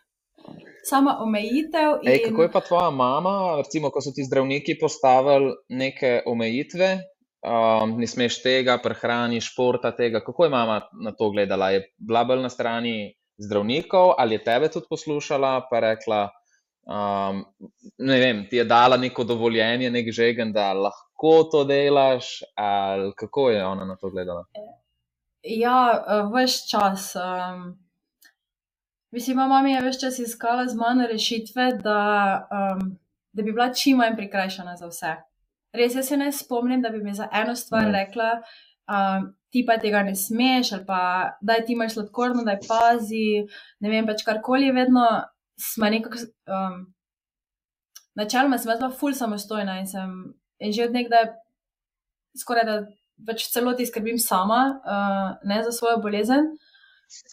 [0.85, 2.03] Sama omejitev.
[2.05, 6.89] In, Ej, kako je pa tvoja mama, recimo, ko so ti zdravniki postavili neke omejitve,
[7.41, 10.21] um, ne smeš tega, prehrani, športa, tega.
[10.21, 11.71] Kako je mama na to gledala?
[11.73, 16.29] Je bila bolj na strani zdravnikov ali je tebe tudi poslušala, pa rekla,
[16.85, 17.45] um,
[17.97, 23.49] ne vem, ti je dala neko dovoljenje, nek žegen, da lahko to delaš, ali kako
[23.49, 24.45] je ona na to gledala?
[25.43, 27.13] Ja, vse čas.
[27.15, 27.79] Um,
[29.11, 32.01] mislim, moja mama je vse čas iskala z mano rešitve, da,
[32.51, 32.97] um,
[33.33, 35.15] da bi bila čim manj prikrajšana za vse.
[35.73, 37.91] Res, jaz se ne spomnim, da bi mi za eno stvar Ne.
[37.91, 38.29] rekla,
[38.87, 43.27] um, ti pa tega ne smeš, ali pa da ti imaš sladkorno, da je pazi,
[43.79, 45.03] ne vem, pač karkoli, vedno
[45.59, 46.17] smo nekako.
[46.47, 46.93] Um,
[48.15, 50.11] Načeloma sem bila ful samostojna in sem
[50.59, 51.25] in že od nekdaj
[52.39, 52.75] skoraj da
[53.27, 56.45] pač v celoti skrbim sama, uh, ne za svojo bolezen.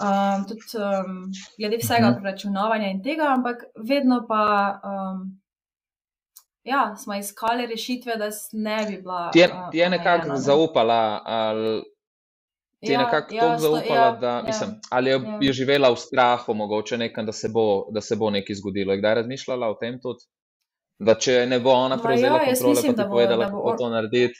[0.02, 2.18] Um, tudi um, glede vsega Mhm.
[2.20, 4.42] preračunavanja in tega, ampak vedno pa
[4.84, 5.40] um,
[6.64, 9.30] ja, smo iskali rešitve, da ne bi bila.
[9.30, 10.40] Ti je, uh, ti je nekako omejena, ne.
[10.40, 11.82] zaupala, ali
[12.82, 14.42] ti je Ja, nekako ja, tako zaupala, ja, da ja.
[14.42, 15.38] mislim, ali je, ja.
[15.40, 18.92] je živela v strahu, mogoče nekam, da se bo, da se bo nekaj zgodilo.
[18.92, 20.24] Je kdaj razmišljala o tem tudi?
[21.00, 23.62] Da če ne bo ona Ma prevzela ja, kontrole, mislim, pa ti bo- povedala, kako
[23.64, 24.38] on- to narediti.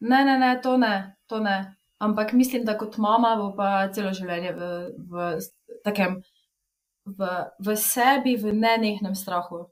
[0.00, 0.94] Ne, ne, ne, to ne,
[1.26, 1.56] to ne.
[1.98, 4.66] Ampak mislim, da kot mama bo pa celo življenje v,
[5.08, 5.38] v
[5.82, 6.18] takem,
[7.06, 9.64] v, v sebi, v nenehnem strahu.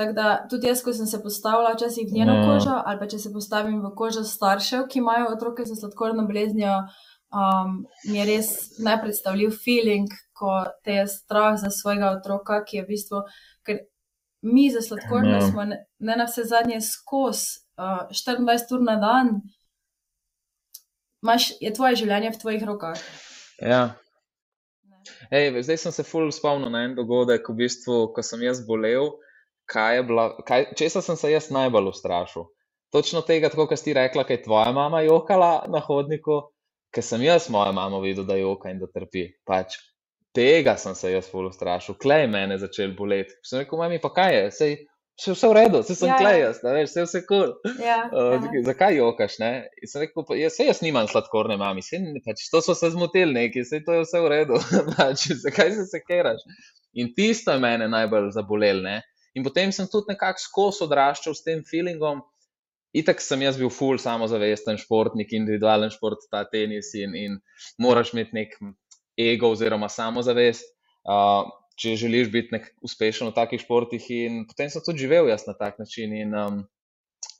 [0.00, 2.44] Tako da tudi jaz, ko sem se postavila včasih v njeno Ja.
[2.46, 6.78] kožo, ali pa če se postavim v kožo staršev, ki imajo otroke z sladkorno boleznijo,
[7.36, 7.74] um,
[8.08, 8.48] mi je res
[8.80, 13.22] nepredstavljiv feeling, ko te je strah za svojega otroka, ki je v bistvu,
[13.66, 13.82] ker
[14.42, 15.44] mi za sladkorno Ja.
[15.50, 19.34] smo ne, ne na vse zadnje skozi uh, 24 ur na dan.
[21.22, 22.96] Maš, je tvoje življenje v tvojih rokah.
[23.60, 23.82] Ja.
[25.30, 29.12] Ej, zdaj sem se ful spomnil na en dogodek, v bistvu, ko sem jaz bolel,
[29.70, 32.48] kaj je bila, kaj, česa sem se jaz najbolj ustrašil.
[32.90, 36.40] Točno tega, tako kot si rekla, kaj je tvoja mama jokala na hodniku,
[36.94, 39.28] ker sem jaz mojo mamo videl, da joka in da trpi.
[39.46, 39.76] Pač
[40.34, 43.36] tega sem se jaz ful ustrašil, klej mene začel boleti.
[43.46, 44.74] Sem rekel, mami, pa kaj je, sej,
[45.20, 46.18] vse, vse v redu, vse sem Ja, ja.
[46.22, 47.52] klej jaz, da veš, vse vse kul.
[47.62, 47.78] Cool.
[47.86, 48.62] Ja, Uh, ja.
[48.72, 49.38] zakaj jokaš?
[49.42, 49.52] Ne?
[49.82, 52.90] In sem rekel, pa, jaz, saj jaz nimam sladkorne mami, ne- pač, to so se
[52.90, 54.58] zmotili neki, saj to je vse v redu.
[54.98, 56.42] pač, zakaj se sekeraš?
[56.98, 58.82] In tisto je mene najbolj zabolelo.
[58.82, 58.98] ne.
[59.36, 62.22] In potem sem tudi nekako skozi odraščal s tem feelingom.
[62.96, 67.36] Itak sem jaz bil ful samozavesten športnik, individualen šport, ta tenis in, in
[67.78, 68.56] moraš imeti nek
[69.20, 70.66] ego oziroma samozavest,
[71.06, 71.46] uh,
[71.78, 74.10] če želiš biti nek uspešen v takih športih.
[74.16, 76.16] In potem sem tudi živel jaz na tak način.
[76.18, 76.64] In, um,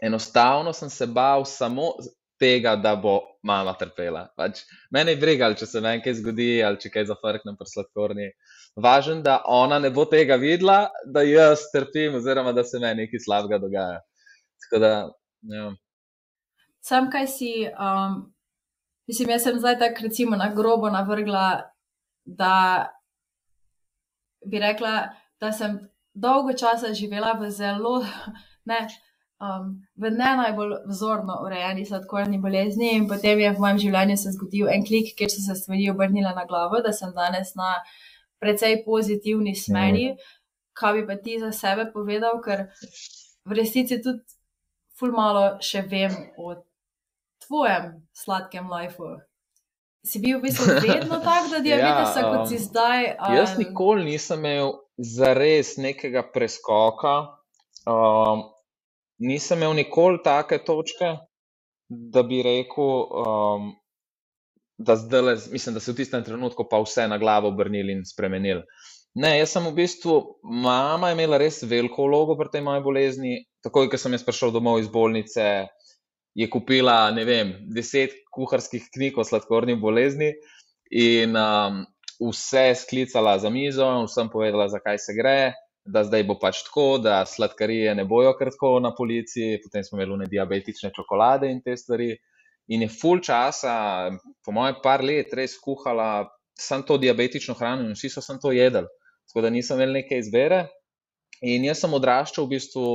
[0.03, 1.93] enostavno sem se bal samo
[2.41, 4.27] tega, da bo mama trpela.
[4.37, 8.29] Pač, mene je brigal, če se meni kaj zgodi ali če kaj zafrknem pri sladkorni.
[8.81, 13.25] Važen, da ona ne bo tega videla, da jaz trpim, oziroma da se meni nekaj
[13.27, 14.01] slabega dogaja.
[14.65, 14.93] Tako da,
[15.55, 15.71] ja.
[16.85, 18.23] Sam kaj si, um,
[19.11, 21.47] mislim, jaz sem zdaj tako recimo na grobo navrgla,
[22.25, 22.55] da
[24.47, 25.79] bi rekla, da sem
[26.15, 28.01] dolgo časa živela v zelo,
[28.71, 28.87] ne,
[29.41, 34.35] um, v ne najbolj vzorno urejeni sladkorni bolezni in potem je v mojem življenju se
[34.37, 37.75] zgodil en klik, kjer so se stvari obrnile na glavo, da sem danes na
[38.41, 40.13] precej pozitivni smeri.
[40.77, 42.69] Kaj bi pa ti za sebe povedal, ker
[43.45, 44.23] v resnici tudi
[44.97, 46.55] ful malo še vem o
[47.47, 49.19] tvojem sladkem lifeu.
[50.07, 53.01] Si bil v bistvu vedno tak, da diabetesa, Ja, kot si um, zdaj?
[53.35, 57.17] Jaz ali- nikoli nisem imel zares nekega preskoka,
[57.89, 58.47] um,
[59.21, 61.15] nisem imel nikoli take točke,
[61.89, 62.91] da bi rekel,
[63.25, 63.73] um,
[64.79, 68.63] da zdaj, mislim, da se v tistem trenutku pa vse na glavo obrnili in spremenili.
[69.15, 70.17] Ne, jaz sem v bistvu,
[70.63, 73.33] mama je imela res veliko vlogo pri tej moji bolezni.
[73.65, 75.67] Takoj, ko sem jaz prišel domov iz bolnice,
[76.39, 80.31] je kupila, ne vem, deset kuharskih knjig o sladkorni bolezni
[80.95, 81.83] in um,
[82.23, 85.53] vse sklicala za mizo, vsem povedala, zakaj se gre,
[85.93, 89.99] da zdaj bo pač tako, da sladkarije ne bojo kar tako na policiji, potem smo
[89.99, 92.15] imeli diabetične čokolade in te stvari.
[92.71, 93.73] In je full časa,
[94.47, 96.29] po mojem, par let res kuhala
[96.61, 98.87] samo to diabetično hrano in vsi so samo to jedli.
[99.29, 100.67] Tako da nisem imel neke izbere.
[101.43, 102.87] In jaz sem odraščal v bistvu,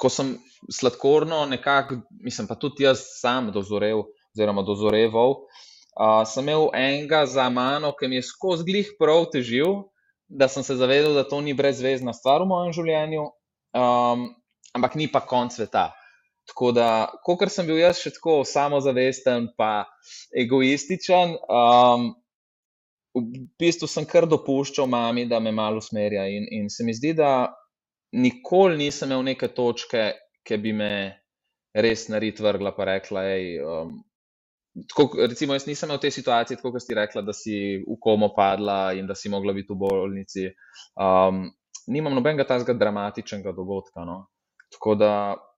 [0.00, 0.34] ko sem
[0.72, 5.36] sladkorno, nekako, mislim pa tudi jaz sam dozoreval, oziroma dozoreval.
[5.94, 9.84] Uh, sem imel enega za mano, ki mi je skozi glih prav težil,
[10.34, 13.28] da sem se zavedal, da to ni brezvezna stvar v mojem življenju,
[13.78, 14.26] um,
[14.74, 15.92] ampak ni pa konc sveta.
[16.50, 16.88] Tako da,
[17.24, 19.86] kot sem bil jaz še tako samozavesten, pa
[20.36, 22.10] egoističen, um,
[23.14, 26.26] v bistvu sem kar dopuščal mami, da me malo usmerja.
[26.28, 27.54] In, in se mi zdi, da
[28.18, 30.10] nikoli nisem imel neke točke,
[30.44, 30.90] ki bi me
[31.74, 33.46] res narit vrgla, pa rekla, hej.
[33.62, 33.94] Um,
[34.74, 38.92] Tako, recimo, jaz nisem imel te situacije, kot ste rekli, da si v komo padla
[38.98, 40.48] in da si mogla biti v bolnici.
[40.98, 41.44] Um,
[41.86, 44.02] nimam nobenega takega dramatičnega dogodka.
[44.08, 44.24] No.
[44.74, 45.12] Tako da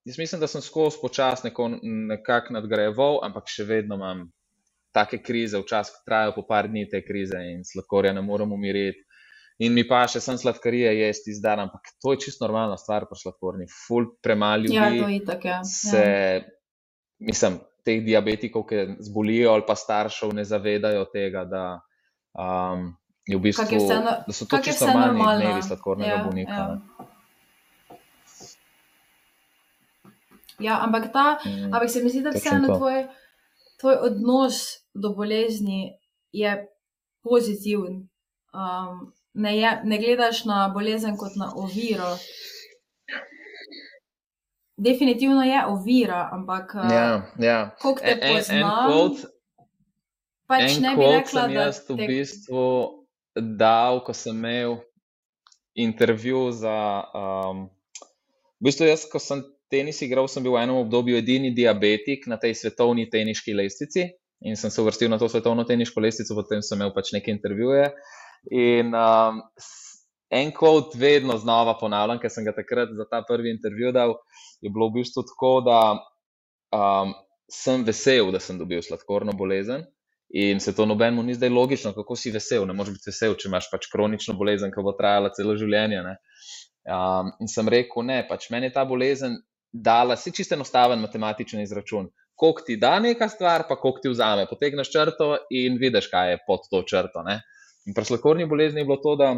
[0.06, 1.50] Jaz mislim, da sem skozi počasno
[1.82, 4.20] nekako nadgrajeval, ampak še vedno imam
[4.94, 9.02] take krize, včasih trajajo po par dni te krize in sladkorja ne morem umiriti.
[9.66, 13.18] In mi pa še sem sladkarije jesti zdaj, ampak to je čisto normalna stvar pri
[13.18, 13.66] sladkorni.
[13.72, 14.76] Ful premali ljudi.
[14.78, 15.48] Ja, to je tako.
[15.48, 15.58] Ja.
[15.64, 16.04] Se,
[17.18, 21.64] mislim, teh diabetikov, ki zbolijo ali pa staršev, ne zavedajo tega, da,
[22.34, 22.88] um,
[23.30, 26.52] v bistvu, vseeno, da so to čisto normalni dnevi sladkornega ja, bolnika.
[26.52, 26.78] Ja.
[30.58, 33.02] Ja, ampak, ta, mm, ampak se mi zdi, da vseeno tvoj,
[33.80, 34.62] tvoj odnos
[34.94, 35.98] do bolezni
[36.32, 36.56] je
[37.22, 38.06] pozitiven.
[38.56, 42.16] Um, ne, je, ne gledaš na bolezen kot na oviro.
[44.76, 47.60] Definitivno je ovira, ampak uh, ja, ja.
[47.80, 49.14] kako te poznam, en,
[50.46, 52.08] pač ne bi rekla, da jaz v te...
[52.10, 52.64] bistvu
[53.56, 54.76] dal, ko sem imel
[55.76, 56.76] intervju za.
[57.16, 57.66] Um,
[58.60, 59.40] v bistvu jaz, ko sem
[59.72, 64.06] tenis igral, sem bil v enem obdobju edini diabetik na tej svetovni teniški lestvici
[64.44, 67.88] in sem se uvrstil na to svetovno teniško lestvico, potem sem imel pač neke intervjuje.
[68.52, 69.40] In um,
[70.30, 74.16] en kvot vedno znova ponavljam, ker sem ga takrat za ta prvi intervju dal,
[74.60, 75.80] je bilo v bistvu tako, da
[76.74, 77.14] um,
[77.52, 79.86] sem vesel, da sem dobil sladkorno bolezen.
[80.34, 82.66] In se to nobenemu ni zdaj logično, kako si vesel.
[82.66, 86.02] Ne moreš biti vesel, če imaš pač kronično bolezen, ki bo trajala celo življenje.
[86.02, 89.38] Um, in sem rekel, ne, pač meni je ta bolezen
[89.70, 92.10] dala, si čisto enostaven matematičen izračun.
[92.36, 94.48] Koliko ti da neka stvar, pa koliko ti vzame.
[94.50, 97.22] Potegneš črto in vidiš, kaj je pod to črto.
[97.24, 97.38] Ne?
[97.86, 99.30] In pri sladkorni bolezni je bilo to, da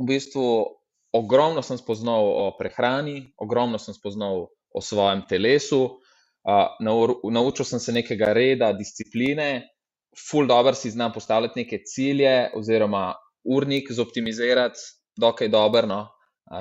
[0.00, 0.44] v bistvu
[1.12, 6.00] ogromno sem spoznal o prehrani, ogromno sem spoznal o svojem telesu,
[7.30, 9.68] naučil sem se nekega reda, discipline,
[10.16, 13.12] full dobro si znam postavljati neke cilje, oziroma
[13.44, 14.78] urnik zoptimizirati,
[15.16, 15.86] dokaj dobro.
[15.86, 16.06] No?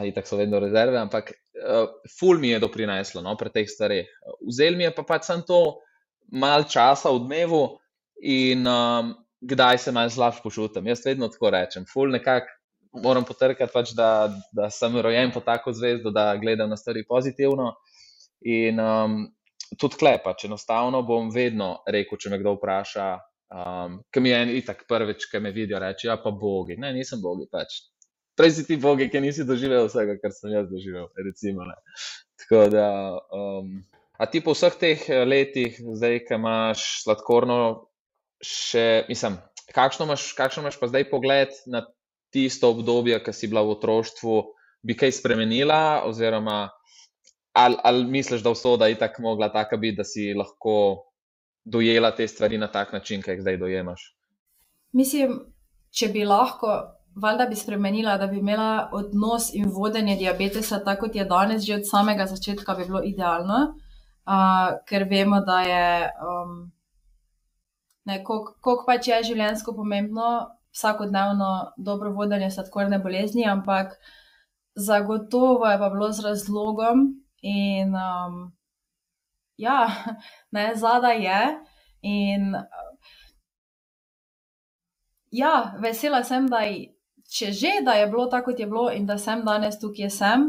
[0.06, 4.10] in tako so vedno rezerve, ampak uh, ful mi je doprineslo no, pri teh starih.
[4.46, 5.62] Vzel mi je pa pač samo to
[6.32, 7.64] malo časa v dnevu
[8.22, 10.88] in um, kdaj se malo slabše počutim.
[10.88, 12.59] Jaz vedno tako rečem, ful nekako.
[12.98, 17.74] Moram potrkati, pač, da, da sem rojen po tako zvezdo, da gledam na stvari pozitivno.
[18.50, 19.20] In um,
[19.78, 23.12] tudi klepa, če enostavno bom vedno rekel, če me kdo vpraša,
[23.54, 26.80] um, ki mi je en itak prvič, ki me vidijo, reči: Ja, pa bogi.
[26.82, 27.78] Ne, nisem bogi, pač
[28.40, 31.12] prej si ti bogi, ki nisi doživel vsega, kar sem jaz doživel.
[31.20, 31.68] Recimo,
[32.40, 32.88] Tako da,
[33.36, 33.82] um,
[34.16, 37.60] a ti po vseh teh eh, letih, zdaj, ki imaš sladkorno,
[38.40, 39.36] še, mislim,
[39.76, 41.84] kakšno imaš, kakšno imaš pa zdaj pogled na
[42.32, 44.36] tisto obdobje, ki si bila v otroštvu,
[44.84, 46.70] bi kaj spremenila, oziroma
[47.54, 51.06] ali, ali misliš, da vso da je tako mogla taka biti, da si lahko
[51.66, 54.06] dojela te stvari na tak način, ki jih zdaj dojemaš?
[54.94, 55.40] Mislim,
[55.92, 56.78] če bi lahko
[57.16, 61.76] valjda bi spremenila, da bi imela odnos in vodenje diabetesa tako, kot je danes, že
[61.76, 63.60] od samega začetka, bi bilo idealno,
[64.26, 66.72] uh, ker vemo, da je, um,
[68.24, 70.30] koliko pač je življenjsko pomembno,
[70.80, 73.98] vsakodnevno dobro vodenje sladkorne bolezni, ampak
[74.76, 77.04] zagotovo je pa bilo z razlogom
[77.44, 78.40] in um,
[79.58, 79.92] ja,
[80.56, 81.42] ne, zadaj je.
[82.02, 82.56] In,
[85.32, 86.64] Ja, vesela sem, da
[87.30, 90.48] če že, da je bilo tako, kot je bilo in da sem danes tukaj, sem,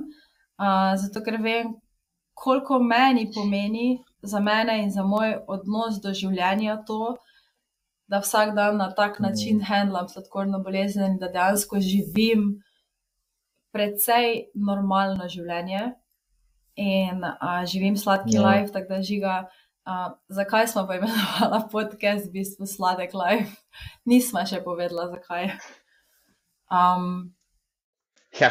[0.57, 1.75] uh, zato ker vem,
[2.33, 7.17] koliko meni pomeni za mene in za moj odnos do življenja to,
[8.11, 9.69] da vsak dan na tak način mm.
[9.69, 12.63] handlam sladkorno bolezen da dejansko živim
[13.71, 15.93] precej normalno življenje
[16.75, 18.43] in uh, živim sladki ja.
[18.49, 19.35] life, tako da žiga.
[19.87, 23.57] Uh, zakaj smo pa imenovali podcast v bistvu Sladek Life?
[24.05, 25.53] Nismo še povedali, zakaj.
[26.71, 27.33] Um,
[28.39, 28.51] Ja,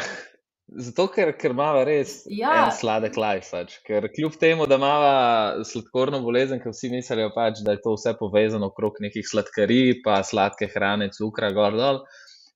[0.78, 2.66] zato, ker, ker ima res Ja.
[2.66, 3.50] en sladek life.
[3.50, 3.78] Pač.
[3.86, 4.94] Ker kljub temu, da ima
[5.66, 10.22] sladkorno bolezen, ker vsi mislijo, pač, da je to vse povezano okrog nekih sladkarij, pa
[10.22, 12.04] sladke hrane, cukra, gor dol.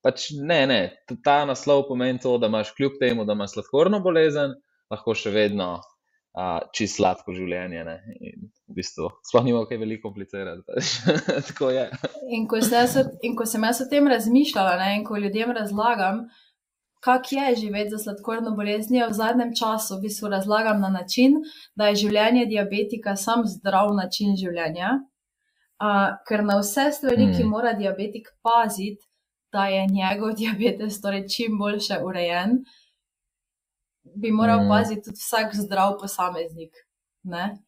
[0.05, 0.81] Pač ne, ne.
[1.25, 4.53] Ta naslov pomeni to, da imaš kljub temu, da imaš sladkorno bolezen,
[4.93, 7.85] lahko še vedno uh, čist sladko življenje.
[7.89, 7.97] Ne?
[8.21, 10.65] In v bistvu sploh nima kaj veliko komplicirati.
[10.69, 10.93] Pač.
[11.51, 11.87] Tako je.
[12.37, 16.27] In ko, jaz, in ko sem jaz o tem razmišljala, ne, in ko ljudem razlagam,
[17.05, 21.35] kak je živeti za sladkorno boleznijo, v zadnjem času v bistvu razlagam na način,
[21.77, 24.95] da je življenje diabetika sam zdrav način življenja.
[25.85, 27.51] Uh, ker na vse stvari, ki Mm.
[27.51, 29.03] mora diabetik paziti,
[29.53, 32.63] da je njegov diabetes torej čim boljše urejen,
[34.17, 34.69] bi moral Mm.
[34.69, 36.73] paziti tudi vsak zdrav posameznik.
[37.23, 37.59] Ne?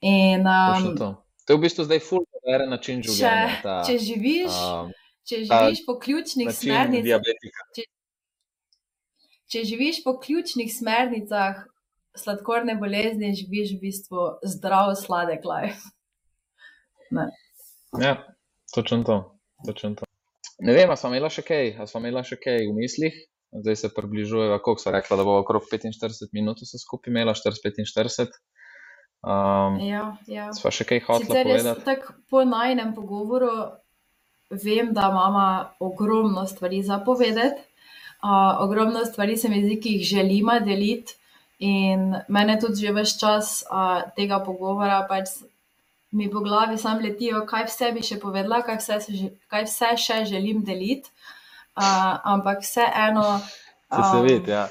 [0.00, 1.10] In um, to.
[1.46, 3.60] To je v bistvu zdaj full moderen način če, življenja.
[3.62, 4.90] Ta, če živiš, um,
[5.28, 7.68] če živiš po ključnih smernicah, diabetika.
[9.52, 11.64] Če živiš po ključnih smernicah
[12.16, 15.92] sladkorne bolezni, živiš v bistvu zdrav, sladek life.
[18.00, 18.16] Ja,
[18.74, 19.16] točno to.
[19.66, 20.08] Točno to.
[20.58, 23.16] Ne vem, ali smo imeli še kaj, ali smo imeli še kaj v mislih.
[23.56, 28.34] Zdaj se približujeva, koliko so rekla, da bo okrog 45 minut vse skupaj imela, 4-45.
[29.26, 30.50] Um, Ja, ja.
[30.54, 31.84] sva še kaj hotela Sicer jaz povedati?
[31.86, 33.52] tako po najnem pogovoru
[34.50, 35.46] vem, da imamo
[35.82, 37.62] ogromno stvari za povedati.
[38.22, 41.14] Uh, ogromno stvari se mi zdi, ki jih želimo deliti.
[41.58, 45.30] In mene tudi že več čas uh, tega pogovora pač
[46.16, 49.92] mi po glavi sam letijo, kaj vse bi še povedala, kaj vse, se kaj vse
[50.00, 51.12] še želim deliti.
[51.76, 53.24] Uh, ampak vseeno.
[53.92, 54.68] Se se um, vidi, ja.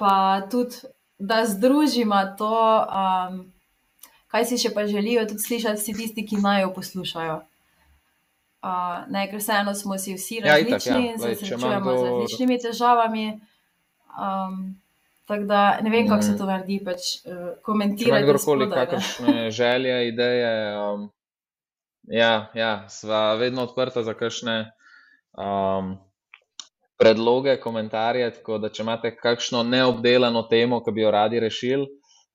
[0.00, 0.76] pa tudi,
[1.18, 2.54] da združimo to,
[3.02, 3.52] um,
[4.32, 7.38] kaj si še pa želijo tudi slišati vsi tisti, ki naj jo poslušajo.
[8.58, 11.12] Uh, ne, ker vseeno smo si vsi Ja, itak, različni ja.
[11.12, 13.26] in Glej, se srečujemo z to- različnimi težavami.
[14.18, 14.80] Um,
[15.26, 18.24] tako da ne vem, kako se to naredi, pač uh, komentirati.
[18.24, 20.50] kdorkoli kakršne želje, ideje,
[20.80, 21.10] um,
[22.02, 24.72] ja, ja, sva vedno odprta za kakšne
[25.32, 25.94] um,
[26.96, 28.30] predloge, komentarje.
[28.34, 31.86] Tako da, če imate kakšno neobdelano temo, ki bi jo radi rešili,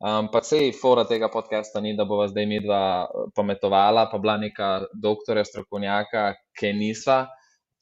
[0.04, 4.38] um, pa sej fora tega podcasta ni, da bova zdaj midva eh, pametovala, pa bila
[4.41, 7.24] neka doktorja, strokovnjaka, ki nisva.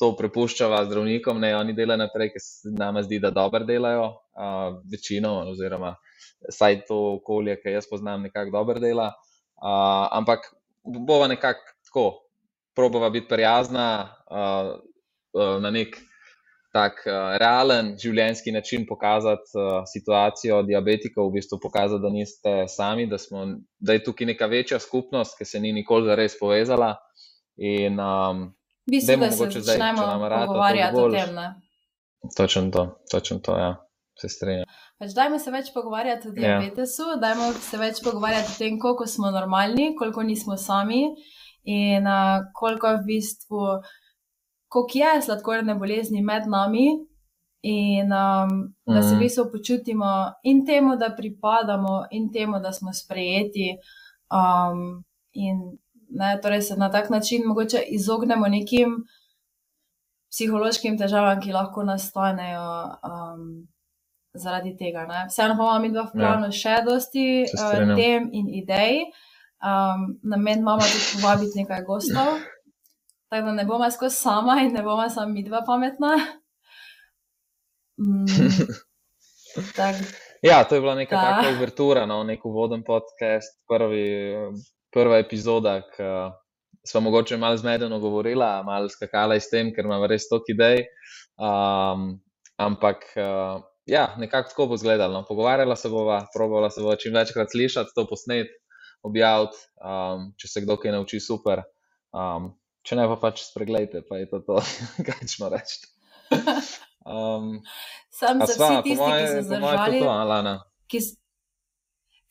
[0.01, 4.79] To prepuščava zdravnikom, ne oni delajo naprej, ker se nama zdi, da dobro delajo, uh,
[4.89, 5.91] večino, oziroma
[6.49, 9.11] saj to okolje, ki jaz poznam, nekako dobro dela.
[9.61, 10.47] Uh, ampak
[10.81, 12.05] bova nekako tako,
[12.75, 14.71] probava biti prijazna uh,
[15.37, 15.97] uh, na nek
[16.71, 23.09] tak uh, realen življenjski način pokazati uh, situacijo diabetikov, v bistvu pokazati, da niste sami,
[23.11, 23.43] da, smo,
[23.79, 26.95] da je tukaj neka večja skupnost, ki se ni nikoli zares povezala.
[27.57, 28.47] In um,
[28.87, 31.35] V bistvu, Dajmo da se mogoče zdaj, začnemo pogovarjati o tem.
[31.35, 31.49] Ne?
[32.37, 33.75] točno to, točno to, ja,
[34.21, 34.65] se strinjam.
[34.99, 36.59] Pač dajmo se več pogovarjati o Ja.
[36.59, 41.03] diabetesu, dajmo se več pogovarjati o tem, koliko smo normalni, koliko nismo sami
[41.63, 43.65] in uh, koliko v bistvu,
[44.71, 46.87] koliko je sladkorne bolezni med nami.
[47.63, 48.51] In um,
[48.87, 49.19] da se v Mhm.
[49.19, 50.09] bistvu počutimo
[50.43, 53.67] in temu, da pripadamo, in temu, da smo sprejeti.
[54.31, 55.03] Um,
[55.33, 55.57] in
[56.11, 58.95] ne, torej se na tak način mogoče izognemo nekim
[60.31, 62.65] psihološkim težavam, ki lahko nastanejo
[63.03, 63.67] um,
[64.33, 65.05] zaradi tega.
[65.05, 65.25] Ne.
[65.27, 66.11] Vseeno pa imamo mi dva v Ja.
[66.15, 69.03] planu še dosti uh, tem in idej.
[69.61, 72.39] Um, namen imamo tudi povabiti nekaj gostov,
[73.31, 76.17] tako da ne bomo skozi sama in ne bomo samo mi dva pametna.
[78.01, 78.25] Mm,
[79.77, 79.95] tak,
[80.41, 81.21] Ja, to je bila neka Da.
[81.21, 84.49] taka uvertura, no, nek uvoden podcast, prvi, eh,
[84.93, 86.03] prva epizoda, ki
[86.87, 90.81] smo mogoče malo zmedeno govorila, malo skakala iz tem, ker imamo res toliko idej.
[91.37, 92.21] Um,
[92.57, 95.13] ampak uh, ja, nekako tako bo izgledalo.
[95.13, 95.25] No.
[95.27, 98.49] Pogovarjala se bova, probala se bova čim večkrat slišati, to posnet,
[99.03, 101.61] objaviti, um, če se kdo kaj nauči, super.
[102.13, 102.55] Um,
[102.87, 104.59] če ne, pa pač spregledajte, pa je to to,
[105.07, 105.81] kaj ćemo reči.
[107.05, 107.61] Um,
[108.13, 110.53] Sam za sva, vsi tisti, ki moje, so po moje zdržali, to to, Alana.
[110.87, 110.99] ki,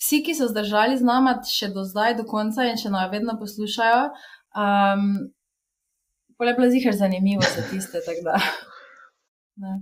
[0.00, 3.34] vsi, ki so zdržali z nami še do zdaj, do konca in še nas vedno
[3.40, 4.02] poslušajo,
[4.54, 5.06] um,
[6.38, 8.02] pole bilo zihar zanimivo za tiste.
[9.60, 9.74] Ne.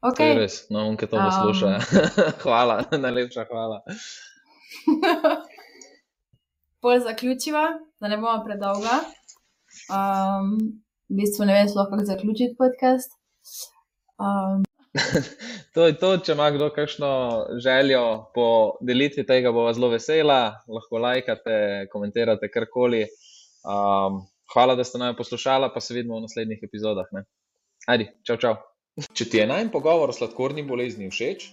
[0.00, 0.38] To Okay.
[0.38, 1.26] res, no, unke to Um.
[1.26, 1.72] posluša.
[2.46, 3.82] hvala, najlepša hvala.
[6.80, 7.64] Pol zaključiva,
[8.00, 9.02] da ne bomo predolga.
[9.88, 10.56] Um,
[11.08, 13.14] v bistvu ne vem, sploh kako zaključiti podcast.
[14.20, 14.64] Um,
[15.74, 17.10] To je to, če ima kdo kakšno
[17.62, 18.02] željo
[18.34, 18.46] po
[18.84, 20.40] delitvi tega, bova zelo vesela.
[20.68, 23.04] Lahko lajkate, komentirate karkoli.
[23.62, 24.22] Um,
[24.54, 27.10] hvala, da ste naj poslušali, pa se vidimo v naslednjih epizodah.
[27.12, 27.24] Ne?
[27.86, 28.56] Ajdi, čau, čau.
[29.14, 31.52] Če ti je najmen pogovor o sladkorni bolezni všeč,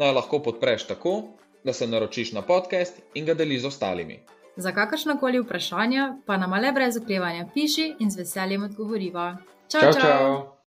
[0.00, 1.18] naj lahko podpreš tako,
[1.66, 4.22] da se naročiš na podcast in ga deliš z ostalimi.
[4.56, 9.36] Za kakršna koli vprašanja pa nam le brez oklevanja piši in z veseljem odgovoriva.
[9.68, 10.00] Čau, čau!
[10.00, 10.56] čau.